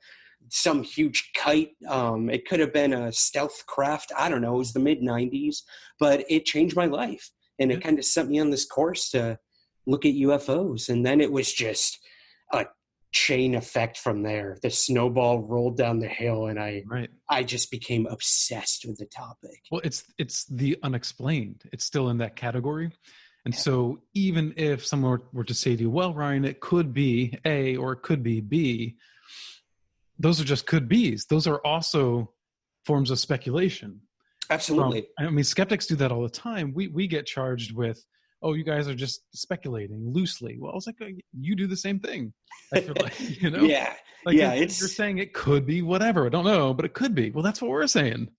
some 0.50 0.84
huge 0.84 1.32
kite, 1.36 1.72
um, 1.88 2.30
it 2.30 2.48
could 2.48 2.60
have 2.60 2.74
been 2.74 2.94
a 2.94 3.12
stealth 3.12 3.66
craft. 3.68 4.12
I 4.18 4.30
don't 4.30 4.42
know. 4.42 4.56
It 4.56 4.60
was 4.60 4.74
the 4.74 4.80
mid 4.80 5.02
90s, 5.02 5.58
but 6.00 6.26
it 6.30 6.46
changed 6.46 6.76
my 6.76 6.86
life. 6.86 7.30
And 7.60 7.72
it 7.72 7.76
Yeah. 7.76 7.82
kind 7.82 8.00
of 8.00 8.06
set 8.06 8.28
me 8.28 8.40
on 8.40 8.50
this 8.50 8.66
course 8.66 9.10
to 9.12 9.38
look 9.86 10.06
at 10.06 10.14
UFOs. 10.14 10.90
And 10.90 11.06
then 11.06 11.22
it 11.22 11.32
was 11.32 11.52
just 11.54 12.00
chain 13.12 13.56
effect 13.56 13.98
from 13.98 14.22
there. 14.24 14.58
The 14.62 14.70
snowball 14.70 15.40
rolled 15.42 15.78
down 15.78 16.00
the 16.00 16.08
hill, 16.08 16.48
and 16.48 16.60
I, 16.60 16.84
right. 16.88 17.10
I 17.30 17.44
just 17.44 17.72
became 17.72 18.06
obsessed 18.06 18.86
with 18.88 18.98
the 19.00 19.06
topic. 19.08 19.62
Well, 19.72 19.82
it's 19.84 20.04
it's 20.18 20.46
the 20.46 20.78
unexplained. 20.84 21.64
It's 21.72 21.86
still 21.86 22.10
in 22.10 22.18
that 22.20 22.36
category. 22.36 22.92
And 23.46 23.56
so 23.56 24.02
even 24.14 24.54
if 24.58 24.86
someone 24.86 25.22
were- 25.34 25.46
to 25.46 25.54
say 25.54 25.76
to 25.76 25.82
you, 25.84 25.90
well, 25.90 26.14
Ryan, 26.14 26.44
it 26.46 26.60
could 26.60 26.94
be 26.94 27.40
A 27.46 27.78
or 27.78 27.94
it 27.94 28.02
could 28.02 28.22
be 28.22 28.42
B, 28.42 28.98
those 30.20 30.42
are 30.42 30.44
just 30.44 30.66
could 30.68 30.88
be's. 30.90 31.26
Those 31.26 31.48
are 31.48 31.60
also 31.66 32.34
forms 32.86 33.10
of 33.12 33.18
speculation. 33.20 34.02
from- 34.48 34.56
Absolutely. 34.56 35.08
I 35.18 35.30
mean, 35.30 35.44
skeptics 35.46 35.88
do 35.88 35.96
that 35.98 36.12
all 36.12 36.22
the 36.24 36.30
time. 36.30 36.74
We 36.74 36.88
we 36.90 37.08
get 37.08 37.26
charged 37.26 37.74
with, 37.74 38.04
oh, 38.42 38.54
you 38.54 38.64
guys 38.64 38.88
are 38.88 38.96
just 38.96 39.22
speculating 39.34 40.14
loosely. 40.14 40.58
Well, 40.60 40.72
I 40.72 40.76
was 40.76 40.88
like, 40.88 40.96
uh, 41.02 41.08
you 41.40 41.56
do 41.56 41.68
the 41.68 41.76
same 41.78 42.00
thing. 42.00 42.34
I 42.74 42.82
feel 42.82 42.96
like, 43.02 43.20
you 43.42 43.50
know, 43.50 43.64
Yeah. 43.64 43.94
like 44.26 44.36
yeah, 44.38 44.54
if 44.54 44.62
it's- 44.64 44.80
you're 44.80 44.90
saying 44.90 45.18
it 45.18 45.34
could 45.34 45.66
be 45.66 45.82
whatever. 45.82 46.26
I 46.26 46.30
don't 46.30 46.46
know, 46.46 46.74
but 46.74 46.86
it 46.86 46.94
could 46.94 47.14
be. 47.16 47.32
Well, 47.32 47.44
that's 47.44 47.62
what 47.62 47.70
we're 47.72 47.88
saying. 47.88 48.30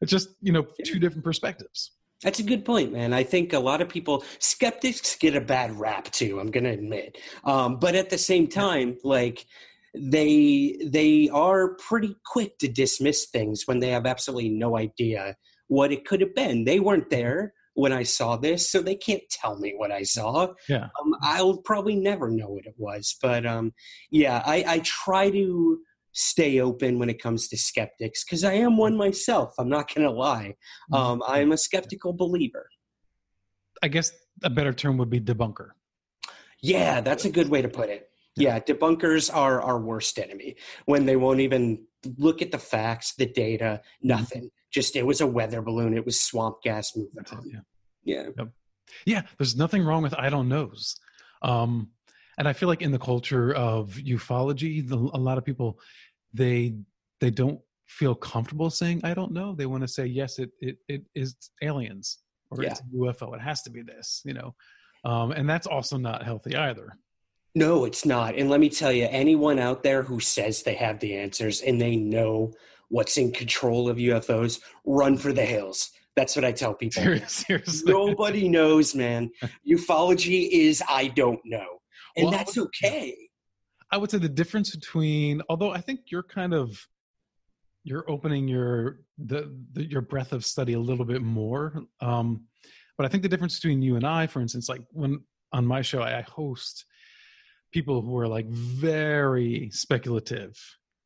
It's 0.00 0.10
just 0.10 0.28
you 0.40 0.52
know 0.52 0.66
two 0.84 0.98
different 0.98 1.24
perspectives. 1.24 1.92
That's 2.22 2.38
a 2.38 2.42
good 2.42 2.64
point, 2.66 2.92
man. 2.92 3.14
I 3.14 3.22
think 3.22 3.54
a 3.54 3.58
lot 3.58 3.80
of 3.80 3.88
people, 3.88 4.24
skeptics 4.40 5.16
get 5.16 5.34
a 5.34 5.40
bad 5.40 5.78
rap 5.80 6.04
too. 6.10 6.38
I'm 6.38 6.50
going 6.50 6.64
to 6.64 6.70
admit, 6.70 7.16
um, 7.44 7.78
but 7.78 7.94
at 7.94 8.10
the 8.10 8.18
same 8.18 8.46
time, 8.46 8.96
like 9.04 9.46
they 9.94 10.78
they 10.84 11.28
are 11.32 11.74
pretty 11.76 12.14
quick 12.24 12.58
to 12.58 12.68
dismiss 12.68 13.26
things 13.26 13.62
when 13.66 13.80
they 13.80 13.88
have 13.90 14.06
absolutely 14.06 14.50
no 14.50 14.76
idea 14.76 15.36
what 15.68 15.92
it 15.92 16.04
could 16.06 16.20
have 16.20 16.34
been. 16.34 16.64
They 16.64 16.80
weren't 16.80 17.10
there 17.10 17.52
when 17.74 17.92
I 17.92 18.02
saw 18.02 18.36
this, 18.36 18.70
so 18.70 18.82
they 18.82 18.96
can't 18.96 19.22
tell 19.30 19.58
me 19.58 19.74
what 19.76 19.92
I 19.92 20.02
saw. 20.02 20.48
Yeah. 20.68 20.88
Um, 21.00 21.14
I'll 21.22 21.58
probably 21.58 21.96
never 21.96 22.30
know 22.30 22.48
what 22.48 22.66
it 22.66 22.74
was, 22.76 23.16
but 23.20 23.46
um, 23.46 23.72
yeah, 24.10 24.42
I, 24.44 24.64
I 24.66 24.78
try 24.80 25.30
to 25.30 25.80
stay 26.12 26.60
open 26.60 26.98
when 26.98 27.08
it 27.08 27.22
comes 27.22 27.48
to 27.48 27.56
skeptics 27.56 28.24
because 28.24 28.44
I 28.44 28.54
am 28.54 28.76
one 28.76 28.96
myself. 28.96 29.54
I'm 29.58 29.68
not 29.68 29.94
going 29.94 30.06
to 30.06 30.12
lie. 30.12 30.56
Um, 30.92 31.22
I'm 31.26 31.52
a 31.52 31.56
skeptical 31.56 32.12
believer. 32.12 32.68
I 33.82 33.88
guess 33.88 34.12
a 34.42 34.50
better 34.50 34.72
term 34.72 34.98
would 34.98 35.10
be 35.10 35.20
debunker. 35.20 35.70
Yeah, 36.62 37.00
that's 37.00 37.24
a 37.24 37.30
good 37.30 37.48
way 37.48 37.62
to 37.62 37.68
put 37.68 37.88
it. 37.88 38.08
Yeah, 38.36 38.58
debunkers 38.60 39.34
are 39.34 39.60
our 39.60 39.80
worst 39.80 40.18
enemy 40.18 40.56
when 40.86 41.04
they 41.04 41.16
won't 41.16 41.40
even 41.40 41.84
look 42.16 42.42
at 42.42 42.52
the 42.52 42.58
facts, 42.58 43.14
the 43.14 43.26
data, 43.26 43.80
nothing. 44.02 44.50
Just 44.72 44.96
it 44.96 45.04
was 45.06 45.20
a 45.20 45.26
weather 45.26 45.62
balloon, 45.62 45.94
it 45.96 46.04
was 46.04 46.20
swamp 46.20 46.56
gas 46.62 46.96
moving 46.96 47.24
on. 47.32 47.50
yeah. 47.50 47.60
Yeah. 48.36 48.44
yeah 49.06 49.22
there's 49.38 49.54
nothing 49.56 49.84
wrong 49.84 50.02
with 50.02 50.14
i 50.14 50.28
don't 50.30 50.48
knows 50.48 50.96
um 51.42 51.90
and 52.38 52.48
i 52.48 52.52
feel 52.54 52.68
like 52.68 52.80
in 52.82 52.90
the 52.92 52.98
culture 52.98 53.52
of 53.54 53.90
ufology 54.14 54.86
the, 54.88 54.96
a 54.96 55.20
lot 55.28 55.36
of 55.38 55.44
people 55.44 55.78
they 56.32 56.74
they 57.20 57.30
don't 57.30 57.60
feel 57.88 58.14
comfortable 58.14 58.70
saying 58.70 59.00
i 59.04 59.12
don't 59.12 59.32
know 59.32 59.54
they 59.54 59.66
want 59.66 59.82
to 59.82 59.88
say 59.88 60.06
yes 60.06 60.38
it 60.38 60.50
it, 60.60 60.76
it 60.88 61.02
is 61.14 61.36
aliens 61.62 62.18
or 62.50 62.62
Yeah. 62.62 62.70
it's 62.70 62.80
a 62.80 62.84
ufo 62.96 63.34
it 63.34 63.40
has 63.42 63.62
to 63.62 63.70
be 63.70 63.82
this 63.82 64.22
you 64.24 64.32
know 64.32 64.54
um 65.04 65.30
and 65.32 65.48
that's 65.48 65.66
also 65.66 65.96
not 65.98 66.22
healthy 66.24 66.56
either 66.56 66.88
No, 67.54 67.84
it's 67.84 68.06
not. 68.06 68.36
And 68.38 68.48
let 68.48 68.60
me 68.60 68.70
tell 68.70 68.92
you, 68.92 69.06
anyone 69.10 69.58
out 69.58 69.82
there 69.82 70.02
who 70.04 70.20
says 70.20 70.62
they 70.62 70.74
have 70.86 71.00
the 71.00 71.16
answers 71.24 71.56
and 71.66 71.80
they 71.80 71.96
know 71.96 72.52
what's 72.90 73.16
in 73.16 73.32
control 73.32 73.88
of 73.88 73.96
UFOs, 73.96 74.60
run 74.84 75.16
for 75.16 75.32
the 75.32 75.44
hills. 75.44 75.90
That's 76.16 76.36
what 76.36 76.44
I 76.44 76.52
tell 76.52 76.74
people. 76.82 77.02
seriously 77.26 77.90
Nobody 77.90 78.48
knows, 78.48 78.94
man. 78.94 79.30
Ufology 79.66 80.50
is 80.50 80.82
I 80.88 81.08
don't 81.08 81.40
know. 81.44 81.80
And 82.16 82.24
Well, 82.24 82.32
that's 82.32 82.58
okay. 82.58 83.16
I 83.92 83.96
would 83.96 84.10
say 84.10 84.18
the 84.18 84.28
difference 84.28 84.74
between, 84.74 85.42
although 85.48 85.70
I 85.70 85.80
think 85.80 86.00
you're 86.10 86.22
kind 86.22 86.54
of, 86.54 86.86
you're 87.82 88.08
opening 88.10 88.46
your 88.46 89.00
the, 89.16 89.56
the 89.72 89.84
your 89.84 90.02
breadth 90.02 90.32
of 90.32 90.44
study 90.44 90.74
a 90.74 90.78
little 90.78 91.06
bit 91.06 91.22
more. 91.22 91.82
Um, 92.00 92.44
but 92.98 93.06
I 93.06 93.08
think 93.08 93.22
the 93.22 93.28
difference 93.28 93.58
between 93.58 93.80
you 93.80 93.96
and 93.96 94.06
I, 94.06 94.26
for 94.26 94.40
instance, 94.42 94.68
like 94.68 94.82
when 94.90 95.22
on 95.52 95.66
my 95.66 95.80
show 95.80 96.02
I, 96.02 96.18
I 96.18 96.22
host 96.22 96.84
people 97.72 98.02
who 98.02 98.18
are 98.18 98.28
like 98.28 98.46
very 98.48 99.70
speculative, 99.72 100.58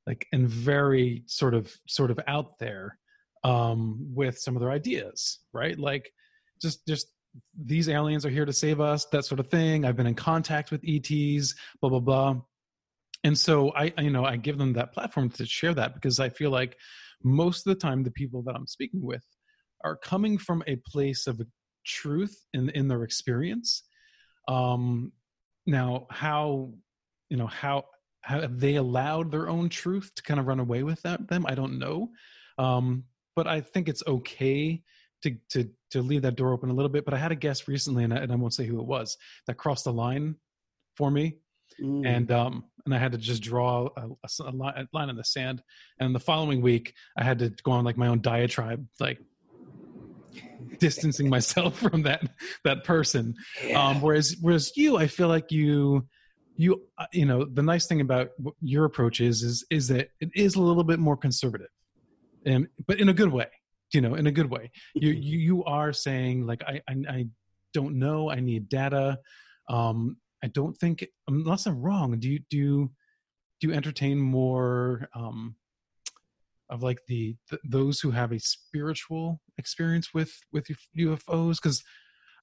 like 0.06 0.26
and 0.32 0.48
very 0.48 1.22
sort 1.26 1.54
of 1.54 1.74
sort 1.88 2.10
of 2.10 2.20
out 2.26 2.58
there 2.58 2.98
um, 3.42 3.98
with 4.14 4.38
some 4.38 4.56
of 4.56 4.60
their 4.60 4.70
ideas, 4.70 5.40
right? 5.52 5.78
Like 5.78 6.10
just 6.60 6.86
just 6.86 7.08
these 7.64 7.88
aliens 7.88 8.24
are 8.24 8.30
here 8.30 8.44
to 8.44 8.52
save 8.52 8.80
us, 8.80 9.06
that 9.06 9.24
sort 9.24 9.40
of 9.40 9.48
thing. 9.48 9.84
I've 9.84 9.96
been 9.96 10.06
in 10.06 10.14
contact 10.14 10.70
with 10.70 10.84
ETs, 10.86 11.54
blah 11.80 11.90
blah 11.90 12.00
blah 12.00 12.36
and 13.24 13.36
so 13.36 13.70
I, 13.70 13.92
you 13.98 14.10
know 14.10 14.24
i 14.24 14.36
give 14.36 14.58
them 14.58 14.74
that 14.74 14.92
platform 14.92 15.30
to 15.30 15.46
share 15.46 15.74
that 15.74 15.94
because 15.94 16.20
i 16.20 16.28
feel 16.28 16.50
like 16.50 16.76
most 17.24 17.66
of 17.66 17.74
the 17.74 17.80
time 17.80 18.04
the 18.04 18.10
people 18.10 18.42
that 18.42 18.54
i'm 18.54 18.66
speaking 18.66 19.02
with 19.02 19.24
are 19.82 19.96
coming 19.96 20.38
from 20.38 20.62
a 20.66 20.76
place 20.76 21.26
of 21.26 21.40
truth 21.84 22.38
in 22.52 22.68
in 22.70 22.86
their 22.86 23.02
experience 23.02 23.82
um 24.46 25.10
now 25.66 26.06
how 26.10 26.70
you 27.30 27.36
know 27.36 27.46
how 27.46 27.82
have 28.24 28.58
they 28.58 28.76
allowed 28.76 29.30
their 29.30 29.48
own 29.48 29.68
truth 29.68 30.10
to 30.16 30.22
kind 30.22 30.40
of 30.40 30.46
run 30.46 30.60
away 30.60 30.82
with 30.82 31.00
that 31.02 31.26
them 31.28 31.44
i 31.48 31.54
don't 31.54 31.78
know 31.78 32.08
um 32.58 33.04
but 33.36 33.46
i 33.46 33.60
think 33.60 33.88
it's 33.88 34.02
okay 34.06 34.82
to 35.22 35.36
to 35.50 35.68
to 35.90 36.02
leave 36.02 36.22
that 36.22 36.36
door 36.36 36.52
open 36.52 36.70
a 36.70 36.74
little 36.74 36.88
bit 36.90 37.04
but 37.04 37.14
i 37.14 37.18
had 37.18 37.32
a 37.32 37.36
guest 37.36 37.68
recently 37.68 38.04
and 38.04 38.12
I, 38.14 38.18
and 38.18 38.32
I 38.32 38.36
won't 38.36 38.54
say 38.54 38.66
who 38.66 38.78
it 38.80 38.86
was 38.86 39.16
that 39.46 39.56
crossed 39.56 39.84
the 39.84 39.92
line 39.92 40.36
for 40.96 41.10
me 41.10 41.38
Mm. 41.82 42.06
and 42.06 42.30
um 42.30 42.64
and 42.84 42.94
i 42.94 42.98
had 42.98 43.10
to 43.12 43.18
just 43.18 43.42
draw 43.42 43.88
a, 43.96 44.02
a 44.06 44.14
s- 44.24 44.38
a 44.38 44.50
li- 44.50 44.72
a 44.76 44.86
line 44.92 45.08
in 45.08 45.16
the 45.16 45.24
sand 45.24 45.60
and 45.98 46.14
the 46.14 46.20
following 46.20 46.60
week 46.62 46.94
i 47.18 47.24
had 47.24 47.38
to 47.40 47.48
go 47.64 47.72
on 47.72 47.84
like 47.84 47.96
my 47.96 48.06
own 48.06 48.20
diatribe 48.20 48.86
like 49.00 49.18
distancing 50.78 51.28
myself 51.28 51.78
from 51.90 52.02
that 52.02 52.22
that 52.64 52.84
person 52.84 53.34
Yeah. 53.66 53.88
um 53.90 54.00
whereas 54.02 54.36
whereas 54.40 54.76
you 54.76 54.96
i 54.96 55.06
feel 55.06 55.28
like 55.28 55.50
you 55.50 56.06
you 56.56 56.82
uh, 56.98 57.06
you 57.12 57.26
know 57.26 57.44
the 57.44 57.62
nice 57.62 57.86
thing 57.86 58.00
about 58.00 58.30
what 58.38 58.54
your 58.60 58.84
approach 58.84 59.20
is 59.20 59.42
is 59.42 59.64
is 59.70 59.88
that 59.88 60.10
it 60.20 60.30
is 60.34 60.54
a 60.54 60.62
little 60.62 60.84
bit 60.84 60.98
more 60.98 61.16
conservative 61.16 61.68
and 62.46 62.68
but 62.86 63.00
in 63.00 63.08
a 63.08 63.12
good 63.12 63.32
way 63.32 63.48
you 63.94 64.00
know 64.00 64.16
in 64.16 64.26
a 64.26 64.32
good 64.32 64.50
way. 64.50 64.70
You 64.94 65.10
you, 65.10 65.38
you 65.38 65.64
are 65.64 65.92
saying 65.92 66.46
like 66.46 66.62
I, 66.66 66.80
I 66.88 66.94
i 67.08 67.26
don't 67.72 67.98
know 67.98 68.30
i 68.30 68.38
need 68.38 68.68
data 68.68 69.18
um 69.68 70.16
i 70.42 70.48
don't 70.48 70.76
think 70.76 71.04
unless 71.28 71.66
i'm 71.66 71.80
wrong 71.80 72.18
do 72.18 72.28
you 72.28 72.40
do 72.50 72.56
you 72.56 72.90
do 73.60 73.68
you 73.68 73.74
entertain 73.74 74.18
more 74.18 75.08
um 75.14 75.56
of 76.70 76.82
like 76.82 76.98
the, 77.08 77.36
th 77.50 77.60
those 77.68 78.00
who 78.00 78.10
have 78.10 78.32
a 78.32 78.38
spiritual 78.38 79.40
experience 79.58 80.14
with 80.14 80.32
with 80.52 80.66
ufos 80.96 81.56
because 81.60 81.82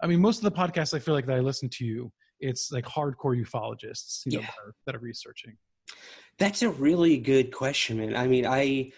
i 0.04 0.08
mean 0.08 0.20
most 0.20 0.38
of 0.38 0.44
the 0.44 0.60
podcasts 0.62 0.94
i 0.94 1.00
feel 1.00 1.14
like 1.14 1.26
that 1.26 1.38
i 1.38 1.40
listen 1.40 1.70
to 1.70 1.86
you 1.86 2.12
it's 2.42 2.72
like 2.72 2.86
hardcore 2.86 3.36
ufologists 3.40 4.22
you 4.26 4.34
know 4.34 4.40
Yeah. 4.42 4.48
that, 4.48 4.68
are, 4.68 4.76
that 4.88 4.96
are 4.96 5.00
researching 5.00 5.58
That's 6.38 6.62
a 6.64 6.70
really 6.70 7.18
good 7.18 7.52
question, 7.54 7.98
man. 7.98 8.16
I 8.16 8.28
mean, 8.28 8.46
I 8.46 8.92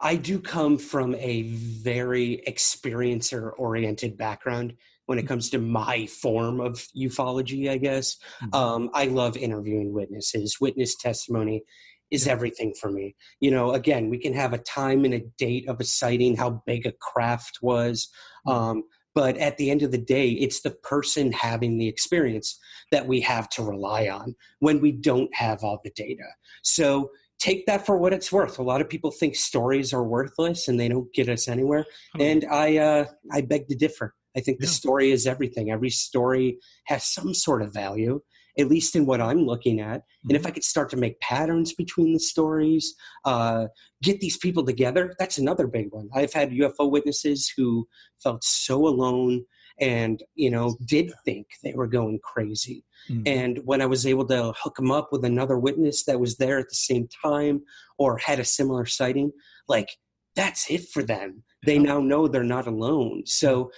I 0.00 0.16
do 0.16 0.38
come 0.40 0.76
from 0.78 1.14
a 1.16 1.42
very 1.42 2.42
experiencer 2.46 3.52
oriented 3.58 4.16
background. 4.16 4.74
when 5.06 5.18
it 5.18 5.26
comes 5.26 5.50
to 5.50 5.58
my 5.58 6.06
form 6.06 6.60
of 6.60 6.74
ufology, 6.96 7.68
I 7.68 7.78
guess. 7.78 8.16
Mhm. 8.42 8.54
Um, 8.54 8.90
I 8.94 9.06
love 9.06 9.36
interviewing 9.36 9.92
witnesses. 9.92 10.58
Witness 10.60 10.94
testimony 10.94 11.64
is 12.12 12.28
everything 12.28 12.74
for 12.80 12.90
me. 12.92 13.16
You 13.40 13.50
know, 13.50 13.72
again, 13.72 14.08
we 14.08 14.18
can 14.18 14.34
have 14.34 14.52
a 14.52 14.58
time 14.58 15.04
and 15.04 15.12
a 15.14 15.24
date 15.36 15.68
of 15.68 15.80
a 15.80 15.84
sighting, 15.84 16.36
how 16.36 16.62
big 16.64 16.86
a 16.86 16.92
craft 16.92 17.58
was. 17.60 18.08
Um, 18.46 18.84
but 19.14 19.36
at 19.38 19.56
the 19.56 19.70
end 19.70 19.82
of 19.82 19.90
the 19.90 19.98
day, 19.98 20.30
it's 20.30 20.60
the 20.60 20.70
person 20.70 21.32
having 21.32 21.78
the 21.78 21.88
experience 21.88 22.58
that 22.92 23.06
we 23.06 23.20
have 23.20 23.48
to 23.50 23.62
rely 23.62 24.08
on 24.08 24.34
when 24.60 24.80
we 24.80 24.92
don't 24.92 25.34
have 25.34 25.62
all 25.64 25.80
the 25.82 25.90
data. 25.90 26.24
So 26.62 27.10
take 27.38 27.66
that 27.66 27.86
for 27.86 27.96
what 27.96 28.12
it's 28.12 28.30
worth. 28.30 28.58
A 28.58 28.62
lot 28.62 28.80
of 28.80 28.88
people 28.88 29.10
think 29.10 29.34
stories 29.34 29.92
are 29.92 30.04
worthless 30.04 30.68
and 30.68 30.78
they 30.78 30.88
don't 30.88 31.12
get 31.12 31.28
us 31.28 31.48
anywhere. 31.48 31.86
And 32.18 32.44
I, 32.50 32.76
uh, 32.76 33.04
I 33.32 33.40
beg 33.40 33.68
to 33.68 33.74
differ. 33.74 34.14
I 34.36 34.40
think 34.40 34.60
the 34.60 34.66
story 34.66 35.10
is 35.10 35.26
everything. 35.26 35.70
Every 35.70 35.90
story 35.90 36.58
has 36.84 37.04
some 37.04 37.34
sort 37.34 37.62
of 37.62 37.74
value, 37.74 38.20
at 38.58 38.68
least 38.68 38.96
in 38.96 39.06
what 39.06 39.20
I'm 39.20 39.46
looking 39.46 39.80
at. 39.80 40.02
And 40.24 40.32
if 40.32 40.46
I 40.46 40.50
could 40.50 40.64
start 40.64 40.90
to 40.90 40.96
make 40.96 41.20
patterns 41.20 41.72
between 41.72 42.12
the 42.12 42.20
stories, 42.20 42.94
uh, 43.24 43.66
get 44.02 44.20
these 44.20 44.36
people 44.36 44.64
together, 44.64 45.14
that's 45.18 45.38
another 45.38 45.66
big 45.66 45.88
one. 45.90 46.08
I've 46.14 46.32
had 46.32 46.50
UFO 46.50 46.90
witnesses 46.90 47.52
who 47.56 47.88
felt 48.22 48.44
so 48.44 48.86
alone 48.86 49.44
and, 49.80 50.22
you 50.34 50.50
know, 50.50 50.76
did 50.84 51.10
think 51.24 51.46
they 51.62 51.72
were 51.74 51.86
going 51.86 52.18
crazy. 52.22 52.84
Mhm. 53.08 53.22
And 53.26 53.60
when 53.64 53.80
I 53.80 53.86
was 53.86 54.06
able 54.06 54.26
to 54.26 54.52
hook 54.56 54.76
them 54.76 54.90
up 54.90 55.08
with 55.10 55.24
another 55.24 55.58
witness 55.58 56.04
that 56.04 56.20
was 56.20 56.36
there 56.36 56.58
at 56.58 56.68
the 56.68 56.74
same 56.74 57.08
time 57.24 57.62
or 57.98 58.18
had 58.18 58.38
a 58.38 58.44
similar 58.44 58.84
sighting, 58.84 59.32
like 59.68 59.88
that's 60.36 60.70
it 60.70 60.88
for 60.92 61.02
them. 61.02 61.44
They 61.64 61.76
Yeah. 61.76 61.82
now 61.82 62.00
know 62.00 62.28
they're 62.28 62.44
not 62.44 62.66
alone. 62.66 63.22
So, 63.26 63.70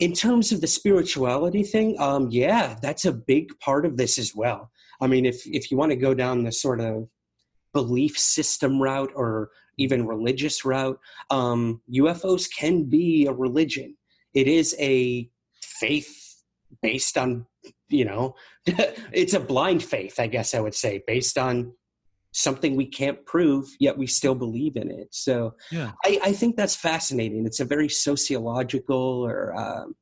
in 0.00 0.12
terms 0.12 0.52
of 0.52 0.60
the 0.60 0.66
spirituality 0.66 1.62
thing, 1.62 1.96
um, 2.00 2.28
yeah, 2.30 2.76
that's 2.82 3.04
a 3.04 3.12
big 3.12 3.58
part 3.60 3.86
of 3.86 3.96
this 3.96 4.18
as 4.18 4.34
well. 4.34 4.70
I 5.00 5.06
mean, 5.06 5.26
if 5.26 5.46
if 5.46 5.70
you 5.70 5.76
want 5.76 5.90
to 5.90 5.96
go 5.96 6.14
down 6.14 6.44
the 6.44 6.52
sort 6.52 6.80
of 6.80 7.08
belief 7.72 8.18
system 8.18 8.80
route 8.80 9.12
or 9.14 9.50
even 9.78 10.06
religious 10.06 10.64
route, 10.64 10.98
um, 11.30 11.82
UFOs 11.92 12.48
can 12.50 12.84
be 12.84 13.26
a 13.26 13.32
religion. 13.32 13.96
It 14.32 14.48
is 14.48 14.74
a 14.78 15.28
faith 15.62 16.42
based 16.80 17.18
on, 17.18 17.46
you 17.88 18.04
know, 18.04 18.34
it's 19.12 19.34
a 19.34 19.40
blind 19.40 19.82
faith, 19.82 20.18
I 20.18 20.26
guess 20.26 20.54
I 20.54 20.60
would 20.60 20.74
say, 20.74 21.02
based 21.06 21.36
on 21.36 21.72
something 22.36 22.76
we 22.76 22.86
can't 22.86 23.24
prove, 23.24 23.64
yet 23.80 23.96
we 23.96 24.06
still 24.06 24.34
believe 24.34 24.76
in 24.76 24.90
it. 24.90 25.08
So 25.10 25.54
Yeah. 25.72 25.92
I, 26.04 26.20
I 26.24 26.32
think 26.32 26.56
that's 26.56 26.76
fascinating. 26.76 27.46
It's 27.46 27.60
a 27.60 27.64
very 27.64 27.88
sociological 27.88 29.24
or 29.26 29.54
um, 29.56 29.94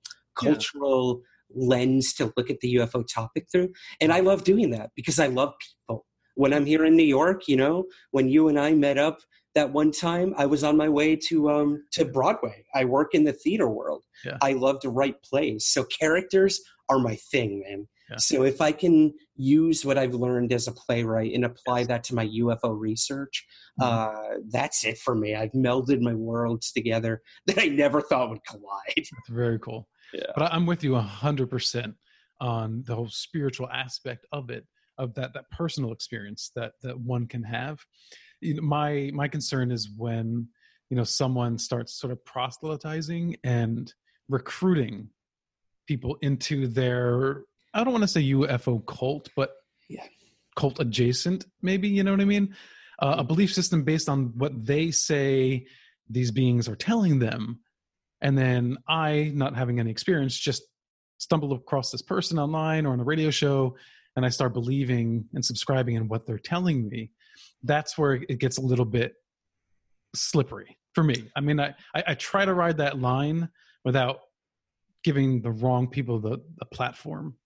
Yeah. 0.42 0.50
cultural 0.52 1.22
lens 1.54 2.12
to 2.14 2.32
look 2.36 2.50
at 2.50 2.58
the 2.60 2.74
UFO 2.74 3.04
topic 3.06 3.46
through. 3.52 3.70
And 4.00 4.12
I 4.12 4.20
love 4.20 4.42
doing 4.42 4.70
that 4.70 4.90
because 4.96 5.18
I 5.20 5.28
love 5.28 5.54
people. 5.60 6.04
When 6.34 6.52
I'm 6.52 6.66
here 6.66 6.84
in 6.84 6.96
New 6.96 7.04
York, 7.04 7.46
you 7.46 7.56
know, 7.56 7.84
when 8.10 8.28
you 8.28 8.48
and 8.48 8.58
I 8.58 8.72
met 8.74 8.98
up 8.98 9.20
that 9.54 9.72
one 9.72 9.92
time, 9.92 10.34
I 10.36 10.46
was 10.46 10.64
on 10.64 10.76
my 10.76 10.88
way 10.88 11.14
to 11.28 11.48
um, 11.48 11.84
to 11.92 12.04
Broadway. 12.04 12.64
I 12.74 12.84
work 12.86 13.14
in 13.14 13.22
the 13.22 13.32
theater 13.32 13.68
world. 13.68 14.02
Yeah. 14.24 14.38
I 14.42 14.54
love 14.54 14.80
to 14.80 14.88
write 14.90 15.22
plays. 15.22 15.66
So 15.66 15.84
characters 15.84 16.60
are 16.88 16.98
my 16.98 17.14
thing, 17.30 17.62
man. 17.64 17.86
So 18.18 18.44
if 18.44 18.60
I 18.60 18.72
can 18.72 19.12
use 19.36 19.84
what 19.84 19.98
I've 19.98 20.14
learned 20.14 20.52
as 20.52 20.68
a 20.68 20.72
playwright 20.72 21.32
and 21.34 21.44
apply 21.44 21.84
that 21.84 22.04
to 22.04 22.14
my 22.14 22.24
UFO 22.28 22.70
research, 22.78 23.44
Mhm. 23.80 23.84
uh, 23.84 24.38
that's 24.50 24.84
it 24.84 24.98
for 24.98 25.14
me. 25.14 25.34
I've 25.34 25.52
melded 25.52 26.00
my 26.00 26.14
worlds 26.14 26.72
together 26.72 27.22
that 27.46 27.58
I 27.58 27.66
never 27.66 28.00
thought 28.00 28.30
would 28.30 28.44
collide. 28.44 28.82
That's 28.96 29.28
very 29.28 29.58
cool. 29.58 29.88
Yeah. 30.12 30.32
But 30.36 30.52
I'm 30.52 30.66
with 30.66 30.84
you 30.84 30.94
a 30.96 31.00
hundred 31.00 31.50
percent 31.50 31.94
on 32.40 32.82
the 32.86 32.94
whole 32.94 33.08
spiritual 33.08 33.68
aspect 33.70 34.26
of 34.32 34.50
it, 34.50 34.66
of 34.98 35.14
that 35.14 35.32
that 35.34 35.50
personal 35.50 35.92
experience 35.92 36.50
that 36.54 36.72
that 36.82 36.98
one 36.98 37.26
can 37.26 37.42
have. 37.42 37.80
You 38.40 38.54
know, 38.54 38.62
my 38.62 39.10
my 39.14 39.28
concern 39.28 39.70
is 39.70 39.90
when 39.96 40.48
you 40.90 40.96
know 40.96 41.04
someone 41.04 41.58
starts 41.58 41.94
sort 41.98 42.12
of 42.12 42.24
proselytizing 42.24 43.36
and 43.44 43.92
recruiting 44.28 45.08
people 45.86 46.16
into 46.22 46.66
their 46.66 47.42
I 47.74 47.84
don't 47.84 47.92
want 47.92 48.04
to 48.04 48.08
say 48.08 48.22
UFO 48.22 48.84
cult, 48.86 49.28
but 49.36 49.50
Yeah. 49.88 50.06
cult 50.56 50.80
adjacent, 50.80 51.44
maybe 51.62 51.88
you 51.88 52.04
know 52.04 52.12
what 52.12 52.20
I 52.20 52.24
mean. 52.24 52.54
Uh, 53.00 53.16
a 53.18 53.24
belief 53.24 53.52
system 53.52 53.82
based 53.82 54.08
on 54.08 54.32
what 54.36 54.52
they 54.64 54.90
say 54.92 55.66
these 56.08 56.30
beings 56.30 56.68
are 56.68 56.76
telling 56.76 57.18
them 57.18 57.60
and 58.20 58.36
then 58.36 58.76
i 58.88 59.30
not 59.34 59.56
having 59.56 59.80
any 59.80 59.90
experience 59.90 60.36
just 60.38 60.62
stumble 61.18 61.52
across 61.52 61.90
this 61.90 62.02
person 62.02 62.38
online 62.38 62.86
or 62.86 62.92
on 62.92 63.00
a 63.00 63.04
radio 63.04 63.30
show 63.30 63.74
and 64.16 64.24
i 64.24 64.28
start 64.28 64.52
believing 64.52 65.24
and 65.34 65.44
subscribing 65.44 65.96
in 65.96 66.08
what 66.08 66.26
they're 66.26 66.38
telling 66.38 66.88
me 66.88 67.10
that's 67.62 67.96
where 67.96 68.14
it 68.14 68.38
gets 68.38 68.58
a 68.58 68.60
little 68.60 68.84
bit 68.84 69.14
slippery 70.14 70.76
for 70.94 71.02
me 71.02 71.30
i 71.36 71.40
mean 71.40 71.58
i 71.58 71.74
i, 71.94 72.04
I 72.08 72.14
try 72.14 72.44
to 72.44 72.54
ride 72.54 72.78
that 72.78 73.00
line 73.00 73.48
without 73.84 74.20
giving 75.02 75.42
the 75.42 75.50
wrong 75.50 75.88
people 75.88 76.20
the, 76.20 76.38
the 76.58 76.66
platform 76.66 77.06
I 77.16 77.20
don't 77.20 77.32
know. 77.32 77.43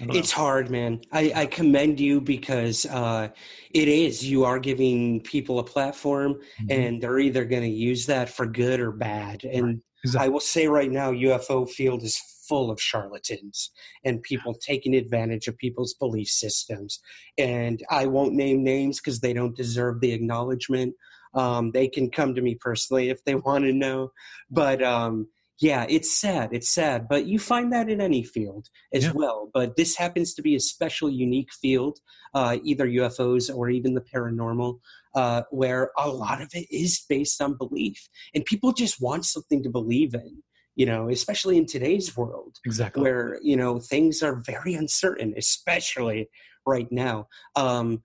It's 0.00 0.32
hard, 0.32 0.70
man. 0.70 1.00
I, 1.12 1.32
I 1.34 1.46
commend 1.46 2.00
you 2.00 2.20
because 2.20 2.86
uh, 2.86 3.28
it 3.72 3.88
is. 3.88 4.28
You 4.28 4.44
are 4.44 4.58
giving 4.58 5.20
people 5.20 5.58
a 5.58 5.64
platform, 5.64 6.40
Mhm. 6.60 6.70
and 6.70 7.02
they're 7.02 7.18
either 7.18 7.44
going 7.44 7.62
to 7.62 7.68
use 7.68 8.06
that 8.06 8.28
for 8.28 8.46
good 8.46 8.80
or 8.80 8.92
bad. 8.92 9.44
And 9.44 9.82
Exactly. 10.04 10.26
I 10.26 10.28
will 10.30 10.40
say 10.40 10.66
right 10.66 10.90
now, 10.90 11.12
UFO 11.12 11.68
field 11.68 12.02
is 12.02 12.20
full 12.48 12.70
of 12.72 12.80
charlatans 12.82 13.70
and 14.04 14.20
people 14.22 14.52
taking 14.54 14.94
advantage 14.96 15.46
of 15.46 15.56
people's 15.58 15.94
belief 15.94 16.28
systems. 16.28 17.00
And 17.38 17.80
I 17.88 18.06
won't 18.06 18.34
name 18.34 18.64
names 18.64 18.98
because 19.00 19.20
they 19.20 19.32
don't 19.32 19.56
deserve 19.56 20.00
the 20.00 20.12
acknowledgement. 20.12 20.94
Um, 21.34 21.70
they 21.70 21.86
can 21.86 22.10
come 22.10 22.34
to 22.34 22.42
me 22.42 22.56
personally 22.56 23.10
if 23.10 23.24
they 23.24 23.34
want 23.46 23.64
to 23.64 23.72
know. 23.72 24.10
But 24.50 24.82
um, 24.82 25.28
yeah, 25.60 25.86
it's 25.88 26.18
sad. 26.18 26.50
It's 26.52 26.68
sad. 26.68 27.08
But 27.08 27.26
you 27.26 27.38
find 27.38 27.72
that 27.72 27.88
in 27.88 28.00
any 28.00 28.24
field 28.24 28.68
as 28.92 29.04
Yeah. 29.04 29.12
well. 29.14 29.50
But 29.52 29.76
this 29.76 29.96
happens 29.96 30.34
to 30.34 30.42
be 30.42 30.54
a 30.56 30.60
special, 30.60 31.10
unique 31.10 31.52
field, 31.52 31.98
uh, 32.34 32.58
either 32.64 32.86
UFOs 32.86 33.54
or 33.54 33.70
even 33.70 33.94
the 33.94 34.00
paranormal, 34.00 34.80
uh, 35.14 35.42
where 35.50 35.90
a 35.98 36.08
lot 36.08 36.40
of 36.40 36.48
it 36.54 36.66
is 36.70 37.04
based 37.08 37.40
on 37.42 37.54
belief 37.56 38.08
and 38.34 38.44
people 38.44 38.72
just 38.72 39.00
want 39.00 39.24
something 39.26 39.62
to 39.62 39.68
believe 39.68 40.14
in 40.14 40.42
you 40.74 40.86
know 40.86 41.10
especially 41.10 41.58
in 41.58 41.66
today's 41.66 42.16
world 42.16 42.56
exactly 42.64 43.02
where 43.02 43.38
you 43.42 43.54
know 43.54 43.78
things 43.78 44.22
are 44.22 44.36
very 44.46 44.72
uncertain 44.72 45.34
especially 45.36 46.30
right 46.66 46.90
now 46.90 47.26
um, 47.56 48.02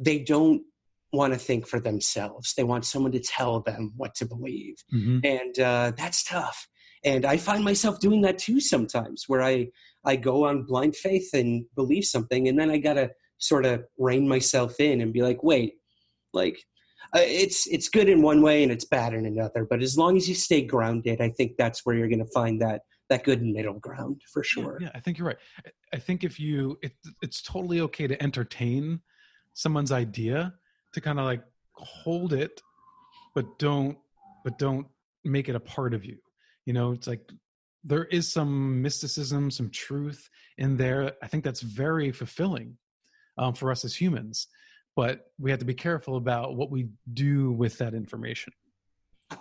they 0.00 0.18
don't 0.18 0.62
want 1.12 1.32
to 1.32 1.38
think 1.38 1.64
for 1.66 1.78
themselves 1.78 2.54
they 2.56 2.64
want 2.64 2.84
someone 2.84 3.12
to 3.12 3.20
tell 3.20 3.60
them 3.60 3.92
what 3.96 4.14
to 4.16 4.24
believe 4.26 4.74
Mhm. 4.92 5.24
and 5.24 5.58
uh, 5.60 5.92
that's 5.96 6.24
tough 6.24 6.66
and 7.04 7.24
i 7.24 7.36
find 7.36 7.64
myself 7.64 7.98
doing 8.00 8.20
that 8.22 8.38
too 8.38 8.60
sometimes 8.60 9.24
where 9.28 9.42
i 9.42 9.66
i 10.04 10.14
go 10.16 10.46
on 10.46 10.62
blind 10.64 10.94
faith 10.96 11.28
and 11.34 11.64
believe 11.74 12.04
something 12.04 12.48
and 12.48 12.58
then 12.58 12.70
i 12.70 12.78
gotta 12.78 13.10
sort 13.38 13.64
of 13.66 13.84
rein 13.98 14.26
myself 14.28 14.78
in 14.80 15.00
and 15.00 15.12
be 15.12 15.22
like 15.22 15.42
wait 15.42 15.74
like 16.32 16.58
uh, 17.14 17.20
it's 17.20 17.66
it's 17.66 17.88
good 17.88 18.08
in 18.08 18.22
one 18.22 18.40
way 18.42 18.62
and 18.62 18.70
it's 18.72 18.84
bad 18.84 19.12
in 19.14 19.26
another 19.26 19.66
but 19.68 19.82
as 19.82 19.98
long 19.98 20.16
as 20.16 20.28
you 20.28 20.34
stay 20.34 20.62
grounded 20.62 21.20
i 21.20 21.28
think 21.28 21.52
that's 21.58 21.84
where 21.84 21.96
you're 21.96 22.08
going 22.08 22.18
to 22.24 22.32
find 22.32 22.60
that 22.60 22.82
that 23.10 23.24
good 23.24 23.42
middle 23.42 23.78
ground 23.80 24.20
for 24.32 24.42
sure 24.42 24.78
Yeah, 24.80 24.90
I 24.94 25.00
think 25.00 25.18
you're 25.18 25.26
right. 25.26 25.36
I- 25.66 25.70
I 25.94 25.98
think 25.98 26.24
if 26.24 26.40
you, 26.40 26.78
it, 26.82 26.92
it's 27.20 27.42
totally 27.42 27.80
okay 27.82 28.06
to 28.06 28.22
entertain 28.22 28.98
someone's 29.52 29.92
idea, 29.92 30.54
to 30.94 31.00
kind 31.02 31.18
of 31.18 31.26
like 31.26 31.42
hold 31.74 32.32
it, 32.32 32.62
but 33.34 33.44
don't, 33.58 33.98
but 34.42 34.56
don't 34.58 34.86
make 35.24 35.50
it 35.50 35.54
a 35.54 35.60
part 35.60 35.92
of 35.92 36.02
you. 36.02 36.16
You 36.66 36.72
know, 36.72 36.92
it's 36.92 37.06
like 37.06 37.30
there 37.84 38.04
is 38.04 38.32
some 38.32 38.80
mysticism, 38.80 39.50
some 39.50 39.70
truth 39.70 40.28
in 40.58 40.76
there. 40.76 41.12
I 41.22 41.26
think 41.26 41.44
that's 41.44 41.60
very 41.60 42.12
fulfilling 42.12 42.76
um, 43.38 43.54
for 43.54 43.70
us 43.70 43.84
as 43.84 43.94
humans. 43.94 44.48
But 44.94 45.30
we 45.38 45.50
have 45.50 45.60
to 45.60 45.64
be 45.64 45.74
careful 45.74 46.16
about 46.16 46.54
what 46.54 46.70
we 46.70 46.88
do 47.14 47.52
with 47.52 47.78
that 47.78 47.94
information. 47.94 48.52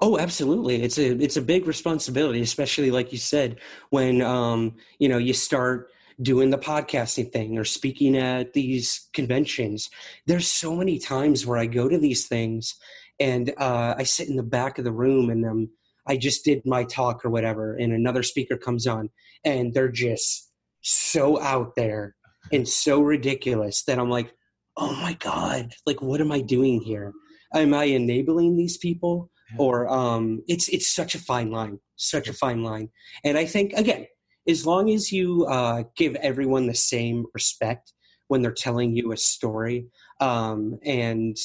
Oh, 0.01 0.17
absolutely. 0.17 0.81
It's 0.83 0.97
a 0.97 1.11
it's 1.21 1.35
a 1.35 1.41
big 1.41 1.67
responsibility, 1.67 2.41
especially 2.41 2.91
like 2.91 3.11
you 3.11 3.17
said, 3.17 3.59
when 3.89 4.21
um, 4.21 4.75
you 4.99 5.09
know, 5.09 5.17
you 5.17 5.33
start 5.33 5.91
doing 6.21 6.51
the 6.51 6.57
podcasting 6.57 7.31
thing 7.31 7.57
or 7.57 7.65
speaking 7.65 8.15
at 8.15 8.53
these 8.53 9.09
conventions. 9.11 9.89
There's 10.27 10.47
so 10.47 10.75
many 10.75 10.99
times 10.99 11.45
where 11.45 11.57
I 11.57 11.65
go 11.65 11.89
to 11.89 11.97
these 11.97 12.27
things 12.27 12.75
and 13.19 13.53
uh, 13.57 13.95
I 13.97 14.03
sit 14.03 14.29
in 14.29 14.35
the 14.35 14.43
back 14.43 14.77
of 14.77 14.85
the 14.85 14.91
room 14.91 15.29
and 15.29 15.45
um, 15.45 15.69
I 16.11 16.17
just 16.17 16.43
did 16.43 16.65
my 16.65 16.83
talk 16.83 17.23
or 17.23 17.29
whatever, 17.29 17.73
and 17.73 17.93
another 17.93 18.21
speaker 18.21 18.57
comes 18.57 18.85
on 18.85 19.09
and 19.45 19.73
they're 19.73 19.87
just 19.87 20.51
so 20.81 21.39
out 21.39 21.77
there 21.77 22.17
and 22.51 22.67
so 22.83 22.99
ridiculous 22.99 23.83
that 23.83 23.97
I'm 23.97 24.09
like, 24.09 24.33
oh 24.75 24.91
my 24.95 25.13
God, 25.13 25.71
like 25.85 26.01
what 26.01 26.19
am 26.19 26.33
I 26.33 26.41
doing 26.41 26.81
here? 26.81 27.13
Am 27.55 27.73
I 27.73 27.85
enabling 27.85 28.57
these 28.57 28.77
people? 28.77 29.31
Or 29.57 29.87
um, 29.89 30.43
it's 30.49 30.67
it's 30.67 30.93
such 30.93 31.15
a 31.15 31.19
fine 31.19 31.49
line, 31.49 31.79
such 31.95 32.27
a 32.27 32.33
fine 32.33 32.61
line. 32.61 32.89
And 33.23 33.37
I 33.37 33.45
think 33.45 33.71
again, 33.73 34.05
as 34.49 34.65
long 34.65 34.89
as 34.89 35.13
you 35.13 35.45
uh, 35.45 35.83
give 35.95 36.15
everyone 36.15 36.67
the 36.67 36.75
same 36.75 37.25
respect 37.33 37.93
when 38.27 38.41
they're 38.41 38.51
telling 38.51 38.97
you 38.97 39.13
a 39.13 39.17
story 39.17 39.87
um, 40.19 40.77
and 40.83 41.37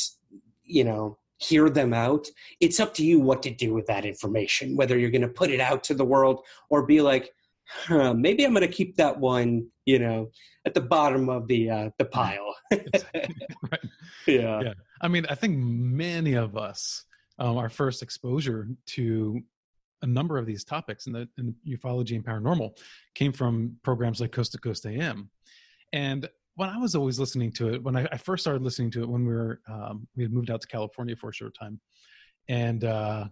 you 0.65 0.83
know 0.83 1.19
hear 1.39 1.69
them 1.69 1.93
out 1.93 2.27
it's 2.61 2.81
up 2.81 2.95
to 2.95 3.05
you 3.05 3.21
what 3.21 3.43
to 3.43 3.51
do 3.51 3.75
with 3.75 3.87
that 3.87 4.05
information 4.05 4.77
whether 4.77 4.99
you're 4.99 5.11
going 5.11 5.21
to 5.21 5.29
put 5.29 5.51
it 5.51 5.61
out 5.61 5.85
to 5.85 5.95
the 5.95 6.05
world 6.05 6.45
or 6.71 6.87
be 6.87 7.01
like 7.01 7.31
huh, 7.69 8.15
maybe 8.15 8.45
i'm 8.45 8.53
going 8.53 8.67
to 8.67 8.73
keep 8.73 8.97
that 8.97 9.19
one 9.19 9.67
you 9.85 9.99
know 9.99 10.31
at 10.65 10.75
the 10.75 10.81
bottom 10.81 11.29
of 11.29 11.47
the 11.47 11.71
uh, 11.71 11.91
the 11.99 12.05
pile 12.05 12.55
right. 12.73 13.81
yeah. 14.27 14.61
Yeah. 14.61 14.75
I 15.01 15.09
mean, 15.09 15.27
I 15.29 15.35
think 15.35 15.59
many 15.59 16.35
of 16.35 16.57
us, 16.57 17.05
um, 17.39 17.57
our 17.57 17.69
first 17.69 18.03
exposure 18.03 18.69
to 18.87 19.41
a 20.03 20.07
number 20.07 20.39
of 20.39 20.47
these 20.47 20.65
topics 20.65 21.07
in 21.07 21.13
the 21.13 21.29
in 21.39 21.55
ufology 21.67 22.17
and 22.17 22.25
paranormal 22.25 22.79
came 23.15 23.33
from 23.33 23.77
programs 23.83 24.21
like 24.21 24.33
Coast 24.33 24.53
to 24.53 24.59
Coast 24.59 24.87
AM. 24.87 25.31
And 25.93 26.29
when 26.57 26.71
I 26.71 26.79
was 26.79 26.95
always 26.95 27.19
listening 27.21 27.53
to 27.53 27.73
it, 27.73 27.83
when 27.83 27.97
I, 27.97 28.09
I 28.11 28.17
first 28.17 28.43
started 28.43 28.63
listening 28.63 28.91
to 28.93 29.03
it, 29.03 29.09
when 29.09 29.27
we 29.27 29.33
were 29.33 29.61
um, 29.69 30.09
we 30.17 30.25
had 30.25 30.33
moved 30.33 30.51
out 30.51 30.61
to 30.63 30.67
California 30.67 31.15
for 31.15 31.29
a 31.29 31.33
short 31.33 31.55
time, 31.59 31.81
and 32.49 32.83
uh, 32.83 33.27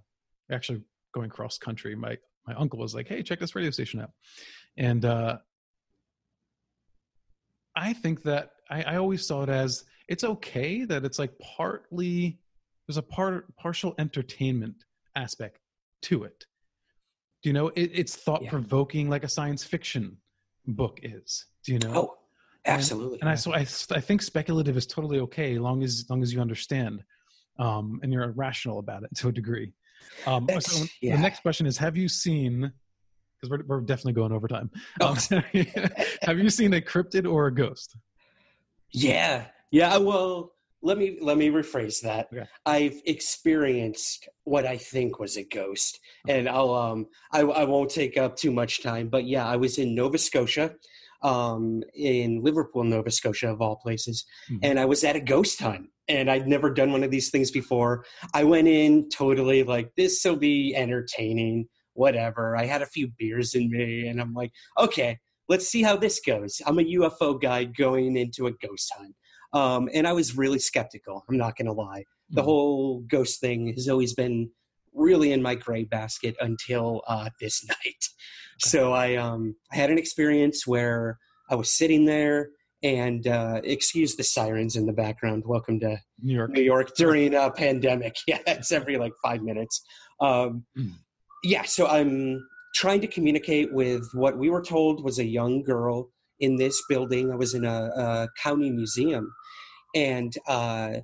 actually 0.53 0.83
going 1.13 1.31
cross 1.31 1.59
country, 1.59 1.97
my 1.97 2.17
my 2.47 2.55
uncle 2.55 2.79
was 2.79 2.95
like, 2.95 3.09
"Hey, 3.09 3.23
check 3.23 3.41
this 3.41 3.55
radio 3.55 3.71
station 3.71 4.01
out," 4.01 4.11
and 4.77 5.05
uh, 5.07 5.39
I 7.75 7.95
think 7.95 8.23
that 8.25 8.51
I, 8.71 8.83
I 8.83 8.97
always 8.97 9.27
saw 9.27 9.43
it 9.43 9.49
as 9.49 9.85
it's 10.09 10.25
okay 10.25 10.85
that 10.85 11.05
it's 11.05 11.19
like 11.19 11.33
partly 11.39 12.39
there's 12.87 12.99
a 12.99 13.03
part 13.03 13.57
partial 13.57 13.95
entertainment 13.99 14.85
aspect 15.17 15.61
to 16.03 16.25
it. 16.25 16.45
Do 17.43 17.49
you 17.49 17.55
know 17.55 17.69
it, 17.69 17.91
it's 17.95 18.17
thought 18.17 18.47
provoking 18.49 19.09
like 19.09 19.25
a 19.25 19.29
science 19.31 19.65
fiction 19.65 20.19
book 20.67 21.01
is? 21.03 21.47
Do 21.65 21.73
you 21.73 21.79
know? 21.79 21.93
oh 21.95 22.17
absolutely 22.67 23.21
And 23.21 23.29
I 23.29 23.35
so 23.35 23.53
I 23.55 23.61
I 23.91 24.01
think 24.01 24.23
speculative 24.23 24.77
is 24.77 24.87
totally 24.87 25.21
okay, 25.21 25.59
long 25.59 25.83
as 25.83 26.07
long 26.09 26.23
as 26.23 26.33
you 26.33 26.41
understand, 26.41 27.03
um, 27.59 28.01
and 28.03 28.13
you're 28.13 28.31
rational 28.33 28.79
about 28.79 29.03
it 29.03 29.11
to 29.17 29.29
a 29.29 29.33
degree. 29.33 29.73
Um, 30.27 30.49
so 30.61 30.85
yeah. 31.01 31.17
The 31.17 31.23
next 31.23 31.41
question 31.41 31.67
is: 31.67 31.77
Have 31.79 31.97
you 31.97 32.09
seen? 32.09 32.73
Because 33.41 33.51
we're 33.51 33.67
we're 33.67 33.81
definitely 33.81 34.15
going 34.15 34.33
over 34.33 34.49
time. 34.49 34.71
Oh. 35.01 35.17
Um, 35.31 35.45
have 36.23 36.39
you 36.39 36.51
seen 36.51 36.75
a 36.75 36.81
cryptid 36.81 37.31
or 37.31 37.47
a 37.47 37.55
ghost? 37.55 37.97
Yeah, 38.91 39.47
yeah. 39.71 39.97
Well, 39.99 40.53
let 40.85 40.99
me 40.99 41.19
let 41.21 41.39
me 41.39 41.49
rephrase 41.49 42.01
that. 42.03 42.29
Okay. 42.33 42.47
I've 42.67 43.01
experienced 43.07 44.29
what 44.45 44.67
I 44.67 44.77
think 44.77 45.19
was 45.19 45.37
a 45.37 45.45
ghost, 45.45 45.99
and 46.29 46.49
I'll 46.49 46.75
um 46.75 47.07
I 47.33 47.41
I 47.41 47.65
won't 47.65 47.91
take 47.91 48.17
up 48.17 48.37
too 48.37 48.53
much 48.53 48.83
time, 48.83 49.09
but 49.09 49.27
yeah, 49.27 49.47
I 49.47 49.57
was 49.57 49.79
in 49.79 49.95
Nova 49.95 50.19
Scotia, 50.19 50.75
um 51.25 51.83
in 51.95 52.43
Liverpool, 52.43 52.85
Nova 52.85 53.11
Scotia 53.11 53.49
of 53.51 53.61
all 53.61 53.77
places, 53.77 54.25
Mhm. 54.51 54.59
and 54.63 54.79
I 54.79 54.85
was 54.85 55.03
at 55.05 55.17
a 55.17 55.21
ghost 55.21 55.61
hunt. 55.61 55.89
And 56.07 56.31
I'd 56.31 56.47
never 56.47 56.71
done 56.71 56.93
one 56.93 57.03
of 57.03 57.11
these 57.11 57.31
things 57.31 57.51
before. 57.51 58.05
I 58.35 58.45
went 58.45 58.69
in 58.69 59.09
totally 59.09 59.63
like 59.63 59.89
this 59.97 60.23
will 60.23 60.37
be 60.37 60.75
entertaining, 60.77 61.67
whatever. 61.95 62.55
I 62.59 62.67
had 62.67 62.83
a 62.83 62.87
few 62.87 63.09
beers 63.19 63.55
in 63.55 63.71
me, 63.71 64.07
and 64.07 64.21
I'm 64.21 64.35
like, 64.35 64.53
okay, 64.79 65.19
let's 65.49 65.67
see 65.67 65.83
how 65.83 65.97
this 65.97 66.21
goes. 66.21 66.61
I'm 66.67 66.79
a 66.79 66.83
UFO 66.99 67.41
guy 67.41 67.65
going 67.65 68.19
into 68.19 68.47
a 68.49 68.53
ghost 68.53 68.93
hunt. 68.95 69.15
Um, 69.55 69.89
and 69.95 70.07
I 70.07 70.13
was 70.13 70.37
really 70.37 70.59
skeptical. 70.59 71.25
I'm 71.29 71.39
not 71.39 71.57
going 71.57 71.67
to 71.67 71.73
lie. 71.73 72.05
The 72.31 72.43
Mhm. 72.43 72.45
whole 72.45 73.01
ghost 73.09 73.41
thing 73.41 73.69
has 73.75 73.89
always 73.89 74.13
been 74.13 74.51
really 74.93 75.33
in 75.33 75.41
my 75.43 75.55
gray 75.55 75.85
basket 75.85 76.37
until 76.41 77.03
uh, 77.09 77.31
this 77.41 77.65
night. 77.69 78.05
So 78.61 78.93
I, 78.93 79.17
um, 79.17 79.57
I 79.73 79.77
had 79.77 79.91
an 79.91 79.99
experience 79.99 80.67
where 80.67 81.19
I 81.51 81.55
was 81.55 81.77
sitting 81.77 82.05
there 82.05 82.51
and 82.83 83.27
uh, 83.27 83.61
excuse 83.65 84.15
the 84.17 84.23
sirens 84.23 84.77
in 84.77 84.87
the 84.87 84.93
background. 84.93 85.45
Welcome 85.47 85.81
to 85.81 85.99
New 86.23 86.35
York. 86.35 86.51
New 86.51 86.63
York 86.63 86.95
during 86.97 87.35
a 87.35 87.51
pandemic. 87.51 88.15
Yeah, 88.27 88.39
it's 88.47 88.73
every 88.73 88.97
like 88.99 89.13
five 89.23 89.43
minutes. 89.43 89.83
Um, 90.21 90.65
Mm. 90.79 90.93
Yeah, 91.47 91.65
so 91.65 91.87
I'm 91.87 92.41
trying 92.75 93.03
to 93.03 93.07
communicate 93.07 93.73
with 93.73 94.03
what 94.15 94.39
we 94.39 94.49
were 94.49 94.63
told 94.63 95.05
was 95.05 95.19
a 95.19 95.25
young 95.25 95.63
girl 95.63 96.09
in 96.41 96.57
this 96.57 96.83
building. 96.89 97.31
I 97.31 97.37
was 97.37 97.53
in 97.53 97.67
a, 97.67 97.91
a 97.97 98.29
county 98.43 98.71
museum, 98.71 99.31
and 99.95 100.33
uh, 100.49 100.95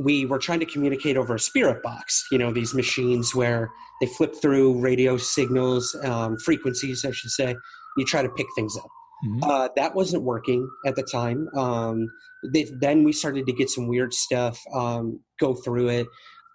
we 0.00 0.24
were 0.24 0.38
trying 0.38 0.60
to 0.60 0.66
communicate 0.66 1.16
over 1.16 1.34
a 1.34 1.38
spirit 1.38 1.82
box. 1.82 2.26
You 2.32 2.38
know, 2.38 2.52
these 2.52 2.74
machines 2.74 3.34
where 3.34 3.70
they 4.00 4.06
flip 4.06 4.34
through 4.34 4.80
radio 4.80 5.18
signals, 5.18 5.94
um, 6.04 6.38
frequencies, 6.38 7.04
I 7.04 7.10
should 7.10 7.30
say. 7.30 7.54
You 7.98 8.04
try 8.06 8.22
to 8.22 8.30
pick 8.30 8.46
things 8.54 8.76
up. 8.76 8.88
Mhm. 9.26 9.40
Uh, 9.42 9.68
that 9.76 9.94
wasn't 9.94 10.22
working 10.22 10.66
at 10.86 10.96
the 10.96 11.02
time. 11.02 11.48
Um, 11.54 12.08
they, 12.52 12.64
then 12.80 13.04
we 13.04 13.12
started 13.12 13.46
to 13.46 13.52
get 13.52 13.68
some 13.68 13.86
weird 13.86 14.14
stuff 14.14 14.58
um, 14.72 15.20
go 15.38 15.54
through 15.54 15.88
it. 15.90 16.06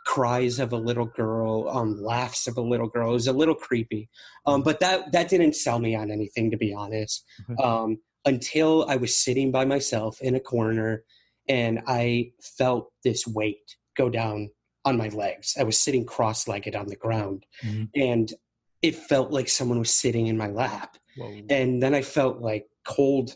Cries 0.08 0.60
of 0.60 0.72
a 0.72 0.78
little 0.78 1.06
girl, 1.06 1.68
um, 1.70 2.02
laughs 2.02 2.48
of 2.48 2.58
a 2.58 2.62
little 2.62 2.88
girl. 2.88 3.10
It 3.10 3.14
was 3.14 3.28
a 3.28 3.34
little 3.34 3.56
creepy, 3.56 4.08
um, 4.46 4.62
but 4.62 4.80
that 4.80 5.12
that 5.14 5.30
didn't 5.30 5.56
sell 5.56 5.80
me 5.80 5.96
on 5.96 6.12
anything, 6.12 6.52
to 6.52 6.58
be 6.58 6.72
honest. 6.74 7.26
Okay. 7.50 7.64
Um, 7.64 7.98
until 8.24 8.86
I 8.88 8.98
was 8.98 9.16
sitting 9.16 9.52
by 9.52 9.66
myself 9.66 10.22
in 10.22 10.36
a 10.36 10.40
corner, 10.40 11.04
and 11.48 11.82
I 11.88 12.32
felt 12.42 12.92
this 13.04 13.26
weight 13.28 13.76
go 13.98 14.10
down 14.10 14.50
on 14.84 14.98
my 14.98 15.08
legs. 15.10 15.56
I 15.60 15.64
was 15.64 15.78
sitting 15.78 16.06
cross-legged 16.06 16.76
on 16.76 16.88
the 16.88 16.96
ground, 16.96 17.46
Mhm. 17.64 17.90
and 17.96 18.34
it 18.82 18.96
felt 18.96 19.32
like 19.32 19.50
someone 19.50 19.80
was 19.80 19.90
sitting 19.92 20.28
in 20.28 20.38
my 20.38 20.48
lap 20.48 20.98
Whoa. 21.18 21.42
and 21.50 21.82
then 21.82 21.96
I 21.96 22.02
felt 22.04 22.40
like 22.42 22.68
cold 22.86 23.36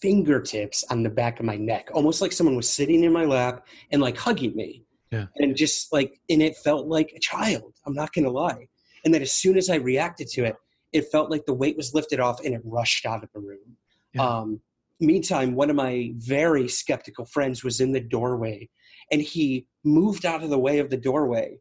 fingertips 0.00 0.84
on 0.90 1.02
the 1.02 1.10
back 1.10 1.40
of 1.40 1.46
my 1.46 1.56
neck, 1.56 1.90
almost 1.92 2.20
like 2.20 2.32
someone 2.32 2.56
was 2.56 2.70
sitting 2.70 3.02
in 3.04 3.12
my 3.12 3.24
lap 3.24 3.66
and 3.90 4.00
like 4.00 4.16
hugging 4.16 4.54
me. 4.54 4.84
Yeah. 5.10 5.26
And 5.36 5.56
just 5.56 5.92
like, 5.92 6.20
and 6.28 6.40
it 6.40 6.56
felt 6.56 6.86
like 6.86 7.12
a 7.16 7.18
child. 7.18 7.74
I'm 7.84 7.94
not 7.94 8.12
going 8.12 8.24
to 8.24 8.30
lie. 8.30 8.68
And 9.04 9.12
then 9.12 9.22
as 9.22 9.32
soon 9.32 9.56
as 9.58 9.68
I 9.68 9.76
reacted 9.76 10.28
to 10.28 10.44
it, 10.44 10.54
it 10.92 11.10
felt 11.10 11.30
like 11.30 11.46
the 11.46 11.54
weight 11.54 11.76
was 11.76 11.94
lifted 11.94 12.20
off 12.20 12.44
and 12.44 12.54
it 12.54 12.60
rushed 12.64 13.06
out 13.06 13.24
of 13.24 13.30
the 13.32 13.40
room. 13.40 13.76
Yeah. 14.14 14.24
Um, 14.26 14.60
meantime, 15.00 15.54
one 15.54 15.70
of 15.70 15.76
my 15.76 16.12
very 16.16 16.68
skeptical 16.68 17.24
friends 17.24 17.64
was 17.64 17.80
in 17.80 17.92
the 17.92 18.00
doorway 18.00 18.68
and 19.10 19.20
he 19.20 19.66
moved 19.84 20.26
out 20.26 20.42
of 20.42 20.50
the 20.50 20.58
way 20.58 20.78
of 20.78 20.90
the 20.90 20.96
doorway 20.96 21.58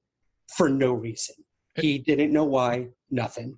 for 0.56 0.70
no 0.70 0.94
reason. 0.94 1.36
He 1.76 1.98
didn't 1.98 2.34
know 2.34 2.44
why, 2.44 2.90
nothing. 3.10 3.58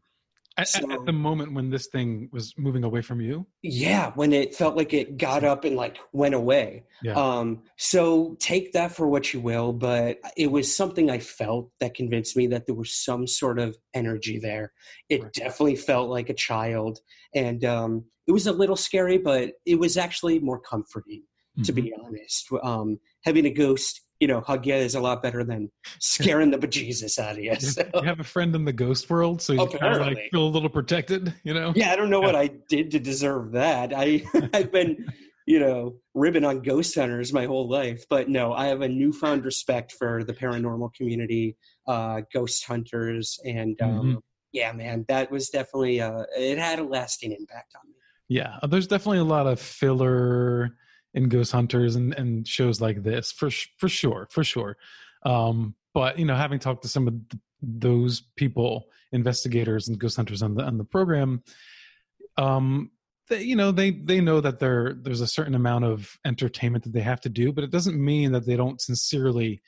At, 0.57 0.67
so- 0.67 0.91
at 0.91 1.05
the 1.05 1.13
moment 1.13 1.53
when 1.53 1.69
this 1.69 1.87
thing 1.87 2.29
was 2.33 2.53
moving 2.57 2.83
away 2.83 3.01
from 3.01 3.21
you, 3.21 3.47
Yeah, 3.61 4.11
when 4.15 4.33
it 4.33 4.53
felt 4.53 4.75
like 4.75 4.93
it 4.93 5.17
got 5.17 5.43
up 5.43 5.63
and 5.63 5.75
like 5.77 5.97
went 6.11 6.35
away. 6.35 6.83
Yeah. 7.01 7.13
Um, 7.13 7.63
so 7.77 8.35
take 8.39 8.73
that 8.73 8.91
for 8.91 9.07
what 9.07 9.33
you 9.33 9.39
will, 9.39 9.71
but 9.71 10.17
it 10.35 10.51
was 10.51 10.75
something 10.75 11.09
I 11.09 11.19
felt 11.19 11.71
that 11.79 11.93
convinced 11.93 12.35
me 12.35 12.47
that 12.47 12.65
there 12.65 12.75
was 12.75 12.93
some 12.93 13.27
sort 13.27 13.59
of 13.59 13.77
energy 13.93 14.39
there. 14.39 14.73
It 15.09 15.23
Right. 15.23 15.33
definitely 15.33 15.77
felt 15.77 16.09
like 16.09 16.29
a 16.29 16.33
child, 16.33 16.99
and 17.33 17.63
um, 17.63 18.05
it 18.27 18.33
was 18.33 18.45
a 18.45 18.51
little 18.51 18.75
scary, 18.75 19.17
but 19.17 19.53
it 19.65 19.79
was 19.79 19.95
actually 19.97 20.39
more 20.39 20.59
comforting, 20.59 21.23
to 21.63 21.71
Mhm. 21.71 21.75
be 21.75 21.93
honest. 22.03 22.49
Um, 22.61 22.99
having 23.23 23.45
a 23.45 23.49
ghost, 23.51 24.01
you 24.21 24.27
know, 24.27 24.41
you 24.63 24.73
is 24.73 24.93
a 24.95 24.99
lot 25.01 25.21
better 25.23 25.43
than 25.43 25.69
scaring 25.99 26.51
the 26.51 26.57
bejesus 26.57 27.17
out 27.19 27.37
of 27.37 27.43
you. 27.43 27.51
You 27.59 27.59
So. 27.59 27.83
have- 27.83 28.03
you 28.03 28.07
have 28.07 28.19
a 28.19 28.23
friend 28.23 28.55
in 28.55 28.63
the 28.65 28.71
ghost 28.71 29.09
world, 29.09 29.41
so 29.41 29.51
you 29.53 29.67
kind 29.67 29.95
of 29.95 30.01
like 30.01 30.29
feel 30.31 30.43
a 30.43 30.47
little 30.47 30.69
protected, 30.69 31.33
you 31.43 31.53
know? 31.53 31.73
Yeah, 31.75 31.91
I 31.91 31.95
don't 31.95 32.09
know 32.11 32.21
what 32.21 32.35
I 32.35 32.47
did 32.69 32.91
to 32.91 32.99
deserve 32.99 33.51
that. 33.53 33.91
I 33.95 34.23
I've 34.53 34.71
been, 34.71 35.07
you 35.47 35.59
know, 35.59 35.95
ribbing 36.13 36.45
on 36.45 36.61
ghost 36.61 36.93
hunters 36.95 37.33
my 37.33 37.45
whole 37.45 37.67
life, 37.67 38.05
but 38.09 38.29
no, 38.29 38.53
I 38.53 38.67
have 38.67 38.81
a 38.81 38.87
newfound 38.87 39.43
respect 39.43 39.91
for 39.93 40.23
the 40.23 40.33
paranormal 40.33 40.93
community, 40.93 41.57
uh, 41.87 42.21
ghost 42.31 42.63
hunters, 42.65 43.39
and 43.43 43.81
um, 43.81 43.89
Mhm. 43.89 44.17
yeah, 44.53 44.71
man, 44.71 45.03
that 45.07 45.31
was 45.31 45.49
definitely 45.49 45.99
uh, 45.99 46.25
it 46.37 46.59
had 46.59 46.77
a 46.77 46.83
lasting 46.83 47.31
impact 47.31 47.73
on 47.75 47.89
me. 47.89 47.95
Yeah, 48.27 48.59
there's 48.69 48.87
definitely 48.87 49.19
a 49.19 49.23
lot 49.23 49.47
of 49.47 49.59
filler 49.59 50.77
in 51.13 51.29
Ghost 51.29 51.51
Hunters 51.51 51.95
and, 51.95 52.13
and 52.13 52.47
shows 52.47 52.81
like 52.81 53.03
this 53.03 53.31
for 53.31 53.49
for 53.77 53.89
sure, 53.89 54.27
for 54.31 54.43
sure. 54.43 54.77
Um, 55.25 55.75
but 55.93 56.17
you 56.17 56.25
know, 56.25 56.35
having 56.35 56.59
talked 56.59 56.83
to 56.83 56.87
some 56.87 57.07
of 57.07 57.13
th- 57.29 57.41
those 57.61 58.21
people, 58.35 58.85
investigators 59.11 59.87
and 59.87 59.99
ghost 59.99 60.15
hunters 60.15 60.41
on 60.41 60.55
the 60.55 60.63
on 60.63 60.77
the 60.77 60.83
program, 60.83 61.43
um, 62.37 62.91
they 63.29 63.41
you 63.43 63.55
know 63.55 63.71
they 63.71 63.91
they 63.91 64.21
know 64.21 64.41
that 64.41 64.59
there 64.59 64.95
there's 65.01 65.21
a 65.21 65.27
certain 65.27 65.55
amount 65.55 65.85
of 65.85 66.17
entertainment 66.25 66.83
that 66.83 66.93
they 66.93 67.01
have 67.01 67.21
to 67.21 67.29
do, 67.29 67.51
but 67.51 67.63
it 67.63 67.71
doesn't 67.71 68.03
mean 68.03 68.31
that 68.31 68.45
they 68.45 68.55
don't 68.55 68.81
sincerely 68.81 69.61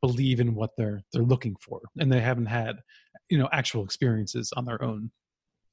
believe 0.00 0.40
in 0.40 0.54
what 0.54 0.70
they're 0.76 1.02
they're 1.12 1.22
looking 1.22 1.56
for, 1.60 1.80
and 1.98 2.12
they 2.12 2.20
haven't 2.20 2.46
had 2.46 2.76
you 3.28 3.38
know 3.38 3.48
actual 3.52 3.84
experiences 3.84 4.52
on 4.56 4.64
their 4.64 4.82
own. 4.82 5.10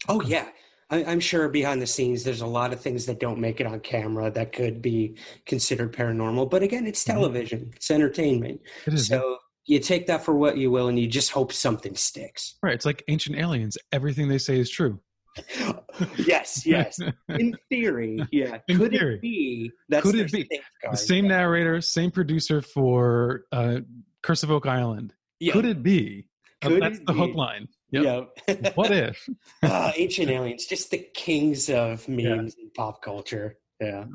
Oh 0.07 0.21
yeah. 0.21 0.49
I, 0.93 1.03
I'm 1.11 1.19
sure 1.19 1.49
behind 1.49 1.81
the 1.81 1.87
scenes, 1.87 2.23
there's 2.23 2.41
a 2.41 2.47
lot 2.47 2.71
of 2.71 2.79
things 2.79 3.05
that 3.07 3.19
don't 3.19 3.39
make 3.39 3.59
it 3.59 3.65
on 3.65 3.79
camera 3.79 4.29
that 4.31 4.53
could 4.53 4.81
be 4.81 5.17
considered 5.45 5.91
paranormal. 5.93 6.49
But 6.51 6.61
again, 6.61 6.85
it's 6.85 7.03
Mhm. 7.03 7.13
television; 7.13 7.71
it's 7.75 7.89
entertainment. 7.89 8.61
It 8.85 8.93
is 8.93 9.07
So 9.07 9.37
you 9.65 9.79
take 9.79 10.07
that 10.07 10.23
for 10.23 10.35
what 10.35 10.57
you 10.57 10.69
will, 10.69 10.87
and 10.89 10.99
you 10.99 11.07
just 11.07 11.31
hope 11.31 11.51
something 11.51 11.95
sticks. 11.95 12.55
Right. 12.61 12.73
It's 12.75 12.85
like 12.85 13.03
ancient 13.07 13.37
aliens. 13.37 13.77
Everything 13.91 14.27
they 14.27 14.37
say 14.37 14.59
is 14.59 14.69
true. 14.69 14.99
yes, 16.17 16.63
yes. 16.65 16.99
In 17.29 17.55
theory, 17.69 18.19
yeah. 18.31 18.59
In 18.67 18.77
Could 18.77 18.91
theory. 18.91 19.15
it 19.15 19.21
be? 19.21 19.71
That's 19.89 20.03
Could 20.03 20.15
it 20.15 20.31
be? 20.31 20.47
the 20.91 20.95
same 20.97 21.25
yeah. 21.25 21.37
narrator, 21.37 21.81
same 21.81 22.11
producer 22.11 22.61
for 22.61 23.45
uh, 23.51 23.79
Curse 24.21 24.43
of 24.43 24.51
Oak 24.51 24.67
Island. 24.67 25.13
Yeah. 25.39 25.53
Could 25.53 25.65
it 25.65 25.81
be? 25.81 26.27
Could 26.61 26.81
that's 26.81 26.99
it 26.99 27.05
the 27.07 27.13
hook 27.13 27.33
line. 27.35 27.67
Yep. 27.93 28.29
Yeah. 28.47 28.71
what 28.75 28.91
if? 28.91 29.29
Ah, 29.61 29.93
ancient 29.95 30.29
aliens, 30.29 30.65
just 30.65 30.89
the 30.91 30.97
kings 31.13 31.69
of 31.69 32.07
memes 32.09 32.55
and 32.59 32.73
pop 32.73 33.01
culture. 33.03 33.57
Yeah. 33.79 34.05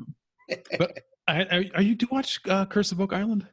I, 1.27 1.41
I, 1.51 1.71
are 1.75 1.81
you 1.81 1.95
do 1.95 2.07
watch 2.11 2.39
uh, 2.47 2.65
Curse 2.65 2.91
of 2.91 2.99
Oak 2.99 3.13
Island? 3.13 3.47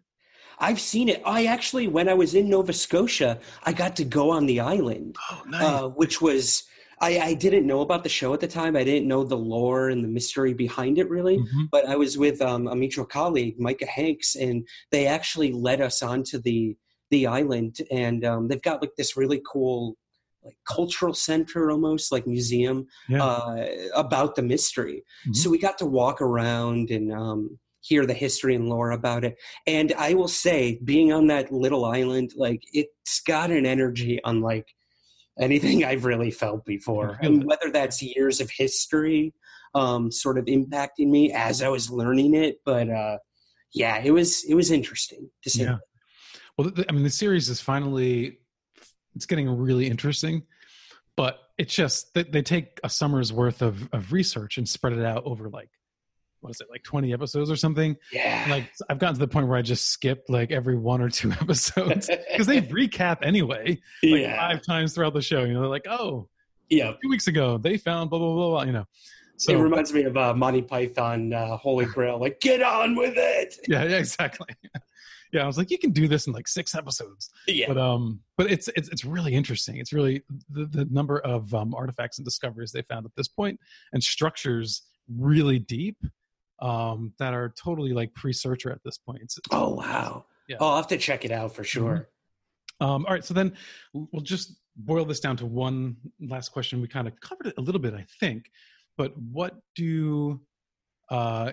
I've 0.59 0.81
seen 0.81 1.09
it. 1.09 1.23
I 1.25 1.47
actually, 1.47 1.87
when 1.89 2.09
I 2.09 2.15
was 2.15 2.35
in 2.35 2.49
Nova 2.49 2.73
Scotia, 2.73 3.39
I 3.65 3.73
got 3.73 3.95
to 3.97 4.05
go 4.05 4.31
on 4.31 4.47
the 4.47 4.61
island, 4.61 5.17
Oh, 5.31 5.43
nice. 5.47 5.63
uh, 5.63 5.89
which 5.89 6.21
was. 6.21 6.65
I, 6.99 7.19
I 7.21 7.35
didn't 7.35 7.67
know 7.67 7.83
about 7.83 8.05
the 8.05 8.09
show 8.09 8.33
at 8.33 8.41
the 8.41 8.49
time. 8.49 8.75
I 8.75 8.83
didn't 8.83 9.07
know 9.07 9.23
the 9.23 9.37
lore 9.37 9.91
and 9.91 10.03
the 10.03 10.09
mystery 10.09 10.55
behind 10.55 10.97
it 10.97 11.11
really. 11.11 11.37
Mhm. 11.37 11.69
But 11.71 11.87
I 11.87 11.95
was 11.97 12.17
with 12.17 12.41
um, 12.41 12.69
a 12.69 12.75
mutual 12.75 13.05
colleague, 13.05 13.61
Micah 13.61 13.85
Hanks, 13.85 14.35
and 14.35 14.67
they 14.91 15.07
actually 15.07 15.53
led 15.53 15.83
us 15.83 16.03
onto 16.03 16.39
the 16.41 16.75
the 17.11 17.27
island. 17.27 17.77
And 17.91 18.25
um, 18.25 18.49
they've 18.49 18.63
got 18.63 18.81
like 18.81 18.97
this 18.97 19.15
really 19.15 19.43
cool, 19.47 19.99
like 20.47 20.57
cultural 20.67 21.13
center 21.13 21.71
almost, 21.71 22.13
like 22.13 22.27
museum 22.27 22.87
Yeah. 23.09 23.25
uh, 23.25 23.67
about 23.95 24.35
the 24.37 24.43
mystery. 24.43 25.03
Mhm. 25.29 25.37
So 25.37 25.51
we 25.51 25.59
got 25.59 25.77
to 25.79 25.87
walk 25.87 26.21
around 26.23 26.91
and 26.91 27.13
um, 27.13 27.59
hear 27.81 28.07
the 28.07 28.15
history 28.15 28.55
and 28.55 28.69
lore 28.69 28.93
about 28.93 29.25
it. 29.25 29.37
And 29.67 29.93
I 29.99 30.15
will 30.15 30.29
say, 30.29 30.81
being 30.85 31.13
on 31.13 31.27
that 31.29 31.53
little 31.53 31.85
island, 31.85 32.33
like 32.37 32.63
it's 32.73 33.21
got 33.27 33.51
an 33.51 33.67
energy 33.67 34.21
unlike 34.25 34.69
anything 35.39 35.85
I've 35.85 36.05
really 36.05 36.31
felt 36.31 36.65
before. 36.65 37.19
And 37.21 37.45
whether 37.45 37.71
that's 37.71 38.01
years 38.03 38.41
of 38.41 38.51
history 38.51 39.35
um, 39.75 40.11
sort 40.11 40.39
of 40.39 40.47
impacting 40.47 41.09
me 41.09 41.33
as 41.33 41.63
I 41.63 41.69
was 41.69 41.91
learning 41.91 42.35
it, 42.35 42.61
but 42.65 42.89
uh, 42.89 43.19
yeah, 43.75 44.01
it 44.03 44.11
was 44.11 44.45
it 44.45 44.55
was 44.55 44.71
interesting 44.71 45.31
to 45.43 45.51
see. 45.51 45.63
Yeah. 45.65 45.77
Well, 46.57 46.73
I 46.89 46.93
mean, 46.93 47.03
the 47.03 47.11
series 47.11 47.51
is 47.51 47.61
finally 47.61 48.39
it's 49.17 49.27
getting 49.27 49.49
really 49.49 49.89
interesting, 49.89 50.43
but 51.17 51.39
it's 51.59 51.75
just 51.75 52.15
they, 52.15 52.23
they 52.23 52.43
take 52.43 52.79
a 52.85 52.89
summer's 52.91 53.33
worth 53.33 53.63
of 53.63 53.89
of 53.93 54.13
research 54.13 54.59
and 54.59 54.69
spread 54.69 54.93
it 54.93 55.05
out 55.05 55.23
over 55.25 55.49
like 55.49 55.71
what 56.41 56.51
is 56.51 56.61
it 56.61 56.67
like 56.71 56.83
20 56.85 57.13
episodes 57.15 57.51
or 57.51 57.57
something 57.57 57.97
Yeah. 58.13 58.47
like 58.51 58.71
i've 58.91 58.99
gotten 58.99 59.15
to 59.15 59.21
the 59.21 59.27
point 59.27 59.49
where 59.49 59.57
i 59.57 59.63
just 59.63 59.89
skipped 59.89 60.29
like 60.29 60.53
every 60.53 60.77
one 60.77 61.01
or 61.01 61.09
two 61.09 61.33
episodes 61.41 62.11
because 62.31 62.47
they 62.47 62.61
recap 62.81 63.19
anyway 63.23 63.81
like 64.03 64.21
yeah. 64.21 64.37
five 64.37 64.63
times 64.63 64.95
throughout 64.95 65.15
the 65.15 65.23
show 65.23 65.45
you 65.45 65.55
know 65.55 65.61
they're 65.61 65.71
like 65.71 65.87
oh 65.89 66.29
yeah. 66.69 66.93
two 67.03 67.09
weeks 67.09 67.27
ago 67.27 67.57
they 67.59 67.79
found 67.79 68.11
blah 68.11 68.19
blah 68.19 68.35
blah, 68.35 68.49
blah 68.51 68.63
you 68.65 68.73
know 68.73 68.85
so 69.39 69.53
it 69.53 69.59
reminds 69.59 69.93
me 69.93 70.05
of 70.05 70.17
uh, 70.17 70.33
Monty 70.33 70.63
Python, 70.63 71.31
uh, 71.35 71.59
Holy 71.59 71.85
Grail. 71.85 72.19
Like, 72.19 72.41
get 72.41 72.63
on 72.63 72.97
with 72.97 73.13
it. 73.19 73.57
yeah 73.69 73.85
yeah 73.85 73.99
exactly 73.99 74.47
yeah 75.37 75.45
i 75.45 75.47
was 75.47 75.59
like 75.59 75.71
you 75.71 75.79
can 75.79 75.91
do 75.91 76.09
this 76.09 76.27
in 76.27 76.33
like 76.33 76.49
six 76.49 76.75
episodes 76.75 77.31
Yeah. 77.47 77.67
but 77.69 77.79
um 77.79 78.21
but 78.39 78.51
it's 78.51 78.69
it's 78.77 78.89
it's 78.89 79.05
really 79.05 79.35
interesting 79.35 79.77
it's 79.77 79.93
really 79.93 80.23
the, 80.51 80.65
the 80.67 80.85
number 80.87 81.19
of 81.21 81.53
um 81.55 81.75
artifacts 81.75 82.19
and 82.19 82.25
discoveries 82.25 82.73
they 82.73 82.83
found 82.83 83.05
at 83.07 83.13
this 83.17 83.29
point 83.29 83.59
and 83.93 84.03
structures 84.03 84.83
really 85.09 85.59
deep 85.59 85.99
um 86.61 87.13
that 87.19 87.33
are 87.35 87.53
totally 87.65 87.93
like 87.93 88.13
pre-searcher 88.15 88.71
at 88.73 88.83
this 88.85 88.99
point 88.99 89.19
It's- 89.23 89.39
Oh 89.51 89.75
wow! 89.75 90.25
Yeah. 90.49 90.57
Oh, 90.61 90.69
I'll 90.69 90.77
have 90.77 90.87
to 90.89 90.97
check 90.99 91.25
it 91.25 91.31
out 91.33 91.55
for 91.55 91.65
sure. 91.65 92.09
um 92.81 93.05
all 93.07 93.13
right 93.15 93.25
so 93.25 93.35
then 93.35 93.53
we'll 93.93 94.23
just 94.23 94.57
boil 94.77 95.05
this 95.05 95.21
down 95.21 95.37
to 95.39 95.47
one 95.47 95.97
last 96.21 96.49
question 96.51 96.81
we 96.81 96.89
kind 96.89 97.07
of 97.09 97.19
covered 97.21 97.47
it 97.47 97.55
a 97.59 97.61
little 97.61 97.81
bit 97.87 97.95
i 97.95 98.05
think 98.21 98.51
but 98.99 99.11
what 99.39 99.53
do 99.75 100.41
uh 101.11 101.53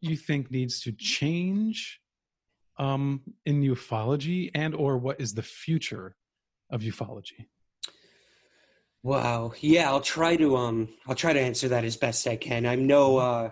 you 0.00 0.16
think 0.16 0.50
needs 0.50 0.80
to 0.82 0.90
change 0.92 2.00
um 2.82 3.20
in 3.46 3.62
ufology 3.62 4.50
and 4.54 4.74
or 4.74 4.92
what 4.98 5.20
is 5.20 5.34
the 5.34 5.42
future 5.42 6.16
of 6.70 6.80
ufology 6.82 7.46
Wow. 9.04 9.52
Yeah, 9.60 9.90
I'll 9.90 10.00
try 10.00 10.36
to 10.36 10.56
um 10.56 10.88
I'll 11.08 11.16
try 11.16 11.32
to 11.32 11.40
answer 11.40 11.68
that 11.68 11.84
as 11.84 11.96
best 11.96 12.26
I 12.28 12.36
can. 12.36 12.64
I'm 12.64 12.86
no 12.86 13.16
uh 13.16 13.50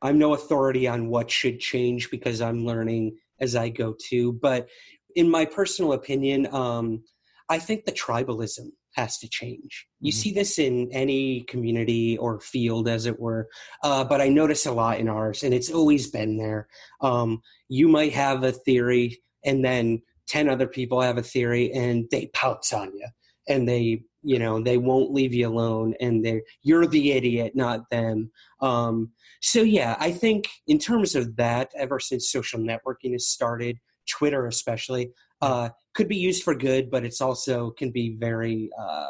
I'm 0.00 0.18
no 0.18 0.34
authority 0.34 0.86
on 0.86 1.08
what 1.08 1.28
should 1.28 1.58
change 1.58 2.10
because 2.10 2.40
I'm 2.40 2.64
learning 2.64 3.16
as 3.40 3.56
I 3.56 3.68
go 3.68 3.94
too, 4.00 4.34
but 4.34 4.68
in 5.16 5.28
my 5.28 5.44
personal 5.44 5.92
opinion, 5.94 6.46
um 6.54 7.02
I 7.48 7.58
think 7.58 7.84
the 7.84 7.92
tribalism 7.92 8.68
has 8.94 9.18
to 9.18 9.28
change. 9.28 9.86
You 10.00 10.12
Mhm. 10.12 10.16
see 10.16 10.32
this 10.32 10.58
in 10.58 10.90
any 10.92 11.42
community 11.42 12.18
or 12.18 12.40
field, 12.40 12.88
as 12.88 13.06
it 13.06 13.18
were, 13.18 13.48
uh, 13.82 14.04
but 14.04 14.20
I 14.20 14.28
notice 14.28 14.66
a 14.66 14.72
lot 14.72 15.00
in 15.00 15.08
ours, 15.08 15.42
and 15.42 15.54
it's 15.54 15.70
always 15.70 16.10
been 16.10 16.36
there. 16.36 16.68
Um, 17.00 17.42
you 17.68 17.88
might 17.88 18.12
have 18.12 18.44
a 18.44 18.52
theory, 18.52 19.22
and 19.44 19.64
then 19.64 20.02
10 20.26 20.48
other 20.48 20.66
people 20.66 21.00
have 21.00 21.18
a 21.18 21.22
theory, 21.22 21.72
and 21.72 22.06
they 22.10 22.26
pounce 22.34 22.72
on 22.72 22.94
you 22.94 23.06
and 23.48 23.68
they 23.68 24.02
you 24.22 24.38
know 24.38 24.62
they 24.62 24.78
won't 24.78 25.12
leave 25.12 25.34
you 25.34 25.48
alone 25.48 25.94
and 26.00 26.24
they 26.24 26.42
you're 26.62 26.86
the 26.86 27.12
idiot 27.12 27.52
not 27.54 27.88
them 27.90 28.30
um, 28.60 29.10
so 29.40 29.62
yeah 29.62 29.96
i 29.98 30.10
think 30.10 30.48
in 30.66 30.78
terms 30.78 31.14
of 31.14 31.36
that 31.36 31.70
ever 31.76 31.98
since 31.98 32.30
social 32.30 32.60
networking 32.60 33.12
has 33.12 33.26
started 33.26 33.78
twitter 34.08 34.46
especially 34.46 35.10
uh, 35.40 35.68
could 35.94 36.08
be 36.08 36.16
used 36.16 36.42
for 36.42 36.54
good 36.54 36.90
but 36.90 37.04
it's 37.04 37.20
also 37.20 37.70
can 37.70 37.90
be 37.90 38.16
very 38.18 38.70
uh, 38.80 39.06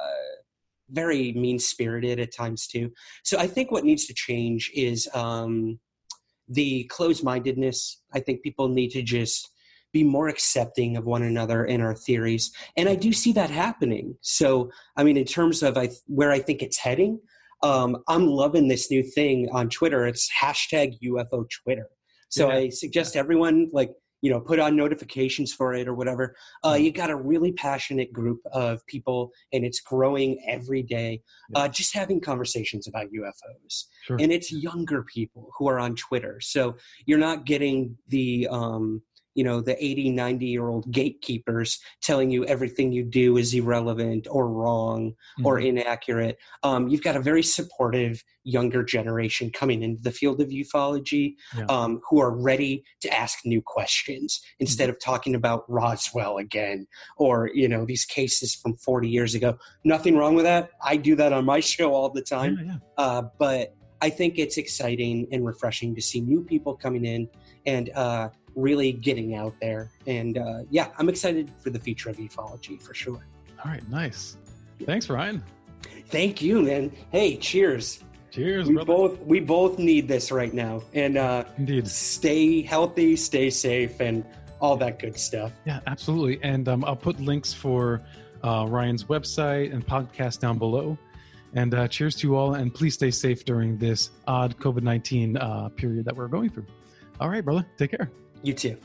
very 0.91 1.33
mean 1.33 1.59
spirited 1.59 2.21
at 2.21 2.35
times 2.35 2.67
too 2.67 2.91
so 3.23 3.39
i 3.39 3.47
think 3.47 3.71
what 3.71 3.85
needs 3.85 4.07
to 4.07 4.15
change 4.15 4.71
is 4.75 5.09
um, 5.15 5.79
the 6.49 6.85
closed 6.85 7.25
mindedness 7.25 8.03
i 8.15 8.21
think 8.21 8.43
people 8.43 8.69
need 8.69 8.91
to 8.91 9.03
just 9.03 9.49
be 9.93 10.03
more 10.03 10.29
accepting 10.29 10.97
of 10.97 11.05
one 11.05 11.23
another 11.23 11.67
in 11.67 11.81
our 11.81 11.95
theories 11.95 12.51
and 12.77 12.89
I 12.89 12.95
do 12.95 13.13
see 13.13 13.33
that 13.33 13.51
happening. 13.51 14.17
So, 14.23 14.71
I 14.97 15.05
mean, 15.05 15.17
in 15.17 15.25
terms 15.25 15.63
of 15.63 15.77
I, 15.77 15.91
where 16.07 16.33
I 16.33 16.39
think 16.39 16.63
it's 16.63 16.79
heading, 16.79 17.21
um, 17.63 18.03
I'm 18.09 18.27
loving 18.27 18.69
this 18.69 18.91
new 18.91 19.03
thing 19.03 19.49
on 19.53 19.69
Twitter. 19.69 20.07
It's 20.07 20.31
hashtag 20.33 20.99
UFO 21.03 21.47
Twitter. 21.63 21.89
So 22.29 22.49
Yeah. 22.49 22.57
I 22.57 22.69
suggest 22.71 23.17
everyone 23.17 23.69
like 23.73 23.93
you 24.23 24.31
know 24.31 24.41
put 24.41 24.59
on 24.59 24.77
notifications 24.77 25.53
for 25.53 25.75
it 25.75 25.87
or 25.87 25.95
whatever. 25.95 26.35
Uh, 26.65 26.73
Mm. 26.75 26.85
you 26.85 26.93
got 26.93 27.11
a 27.11 27.17
really 27.17 27.53
passionate 27.53 28.13
group 28.13 28.41
of 28.53 28.85
people, 28.87 29.31
and 29.53 29.65
it's 29.65 29.81
growing 29.81 30.43
every 30.49 30.83
day. 30.83 31.21
Uh, 31.55 31.69
just 31.69 31.95
having 31.95 32.21
conversations 32.21 32.87
about 32.89 33.07
UFOs 33.13 33.85
sure 34.07 34.17
and 34.21 34.33
it's 34.33 34.51
younger 34.53 35.03
people 35.03 35.51
who 35.59 35.69
are 35.69 35.79
on 35.79 35.95
twitter 35.95 36.39
so 36.41 36.75
you're 37.07 37.19
not 37.19 37.45
getting 37.45 37.97
the 38.09 38.49
um, 38.51 39.03
you 39.35 39.45
know 39.45 39.61
the 39.61 39.83
80 39.83 40.11
90 40.11 40.47
year 40.47 40.69
old 40.69 40.91
gatekeepers 40.91 41.79
telling 42.01 42.31
you 42.31 42.45
everything 42.45 42.93
you 42.93 43.05
do 43.05 43.37
is 43.37 43.55
irrelevant 43.55 44.27
or 44.31 44.49
wrong 44.49 45.15
or 45.45 45.59
Mhm. 45.59 45.67
inaccurate 45.67 46.39
um, 46.63 46.89
you've 46.89 47.03
got 47.03 47.17
a 47.17 47.21
very 47.21 47.43
supportive 47.43 48.23
younger 48.45 48.83
generation 48.83 49.51
coming 49.51 49.83
into 49.83 50.03
the 50.03 50.11
field 50.11 50.41
of 50.41 50.49
ufology 50.49 51.35
Yeah. 51.57 51.65
um, 51.69 52.01
who 52.09 52.21
are 52.21 52.31
ready 52.35 52.83
to 53.01 53.13
ask 53.13 53.39
new 53.45 53.63
questions 53.63 54.41
instead 54.59 54.89
of 54.91 54.99
talking 55.01 55.35
about 55.35 55.65
roswell 55.71 56.39
again 56.39 56.87
or 57.17 57.51
you 57.55 57.69
know 57.69 57.85
these 57.85 58.05
cases 58.05 58.55
from 58.55 58.77
40 58.77 59.09
years 59.09 59.35
ago 59.35 59.57
nothing 59.85 60.17
wrong 60.17 60.35
with 60.35 60.45
that 60.45 60.71
i 60.85 60.97
do 60.97 61.15
that 61.17 61.33
on 61.33 61.45
my 61.45 61.61
show 61.73 61.95
all 61.95 62.11
the 62.11 62.23
time 62.23 62.59
yeah, 62.59 62.73
yeah. 62.73 62.79
uh, 63.05 63.23
but 63.39 63.75
I 64.05 64.11
think 64.11 64.37
it's 64.37 64.57
exciting 64.57 65.29
and 65.31 65.47
refreshing 65.47 65.95
to 65.95 66.03
see 66.03 66.21
new 66.21 66.43
people 66.43 66.75
coming 66.75 67.05
in 67.05 67.29
and 67.67 67.89
uh, 67.95 68.31
really 68.55 68.93
getting 68.93 69.35
out 69.35 69.55
there. 69.61 69.91
And 70.07 70.39
uh, 70.39 70.61
yeah, 70.71 70.89
I'm 70.99 71.09
excited 71.09 71.51
for 71.61 71.71
the 71.71 71.79
future 71.79 72.11
of 72.11 72.17
ufology 72.17 72.81
for 72.81 72.95
sure. 72.95 73.25
all 73.65 73.71
right 73.71 73.89
nice 73.89 74.37
thanks 74.85 75.09
ryan 75.09 75.43
Thank 76.13 76.43
you, 76.43 76.63
man. 76.63 76.93
Hey, 77.11 77.37
cheers. 77.37 78.05
cheers 78.31 78.69
We 78.69 78.75
brother 78.75 78.87
both 78.87 79.21
we 79.21 79.41
both 79.41 79.79
need 79.79 80.09
this 80.09 80.31
right 80.31 80.53
now. 80.53 80.83
And 80.93 81.17
uh, 81.17 81.45
indeed 81.57 81.89
stay 81.89 82.63
healthy, 82.63 83.17
stay 83.17 83.51
safe, 83.51 84.01
and 84.01 84.25
all 84.61 84.77
that 84.77 84.99
good 84.99 85.19
stuff. 85.19 85.53
Yeah, 85.65 85.81
absolutely. 85.87 86.39
And 86.43 86.69
um, 86.69 86.85
I'll 86.85 86.97
put 86.97 87.19
links 87.19 87.53
for 87.53 88.03
uh, 88.45 88.67
Ryan's 88.69 89.05
website 89.05 89.73
and 89.73 89.87
podcast 89.87 90.41
down 90.41 90.59
below. 90.59 90.99
And 91.55 91.75
uh, 91.75 91.89
cheers 91.89 92.15
to 92.17 92.27
you 92.29 92.37
all. 92.37 92.55
And 92.55 92.73
please 92.75 92.95
stay 92.95 93.11
safe 93.11 93.45
during 93.45 93.79
this 93.79 94.11
odd 94.27 94.59
COVID 94.59 94.83
19 94.83 95.37
uh, 95.37 95.69
period 95.71 96.05
that 96.05 96.15
we're 96.15 96.29
going 96.29 96.51
through. 96.51 96.67
All 97.21 97.29
right, 97.29 97.45
brother. 97.45 97.67
Take 97.79 97.93
care. 97.93 98.11
You 98.43 98.53
too. 98.55 98.77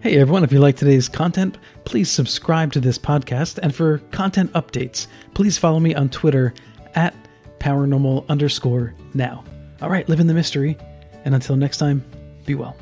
Hey 0.00 0.18
everyone, 0.18 0.44
if 0.44 0.52
you 0.52 0.60
like 0.60 0.76
today's 0.76 1.08
content, 1.08 1.58
please 1.84 2.10
subscribe 2.10 2.72
to 2.74 2.80
this 2.80 2.98
podcast. 2.98 3.58
And 3.58 3.74
for 3.74 3.98
content 4.12 4.52
updates, 4.52 5.08
please 5.34 5.58
follow 5.58 5.80
me 5.80 5.94
on 5.94 6.08
Twitter 6.10 6.54
at 6.94 7.14
paranormal 7.58 8.28
underscore 8.28 8.94
now. 9.14 9.42
All 9.82 9.90
right, 9.90 10.08
live 10.08 10.20
in 10.20 10.26
the 10.26 10.34
mystery. 10.34 10.78
And 11.24 11.34
until 11.34 11.56
next 11.56 11.78
time, 11.78 12.04
be 12.44 12.54
well. 12.54 12.76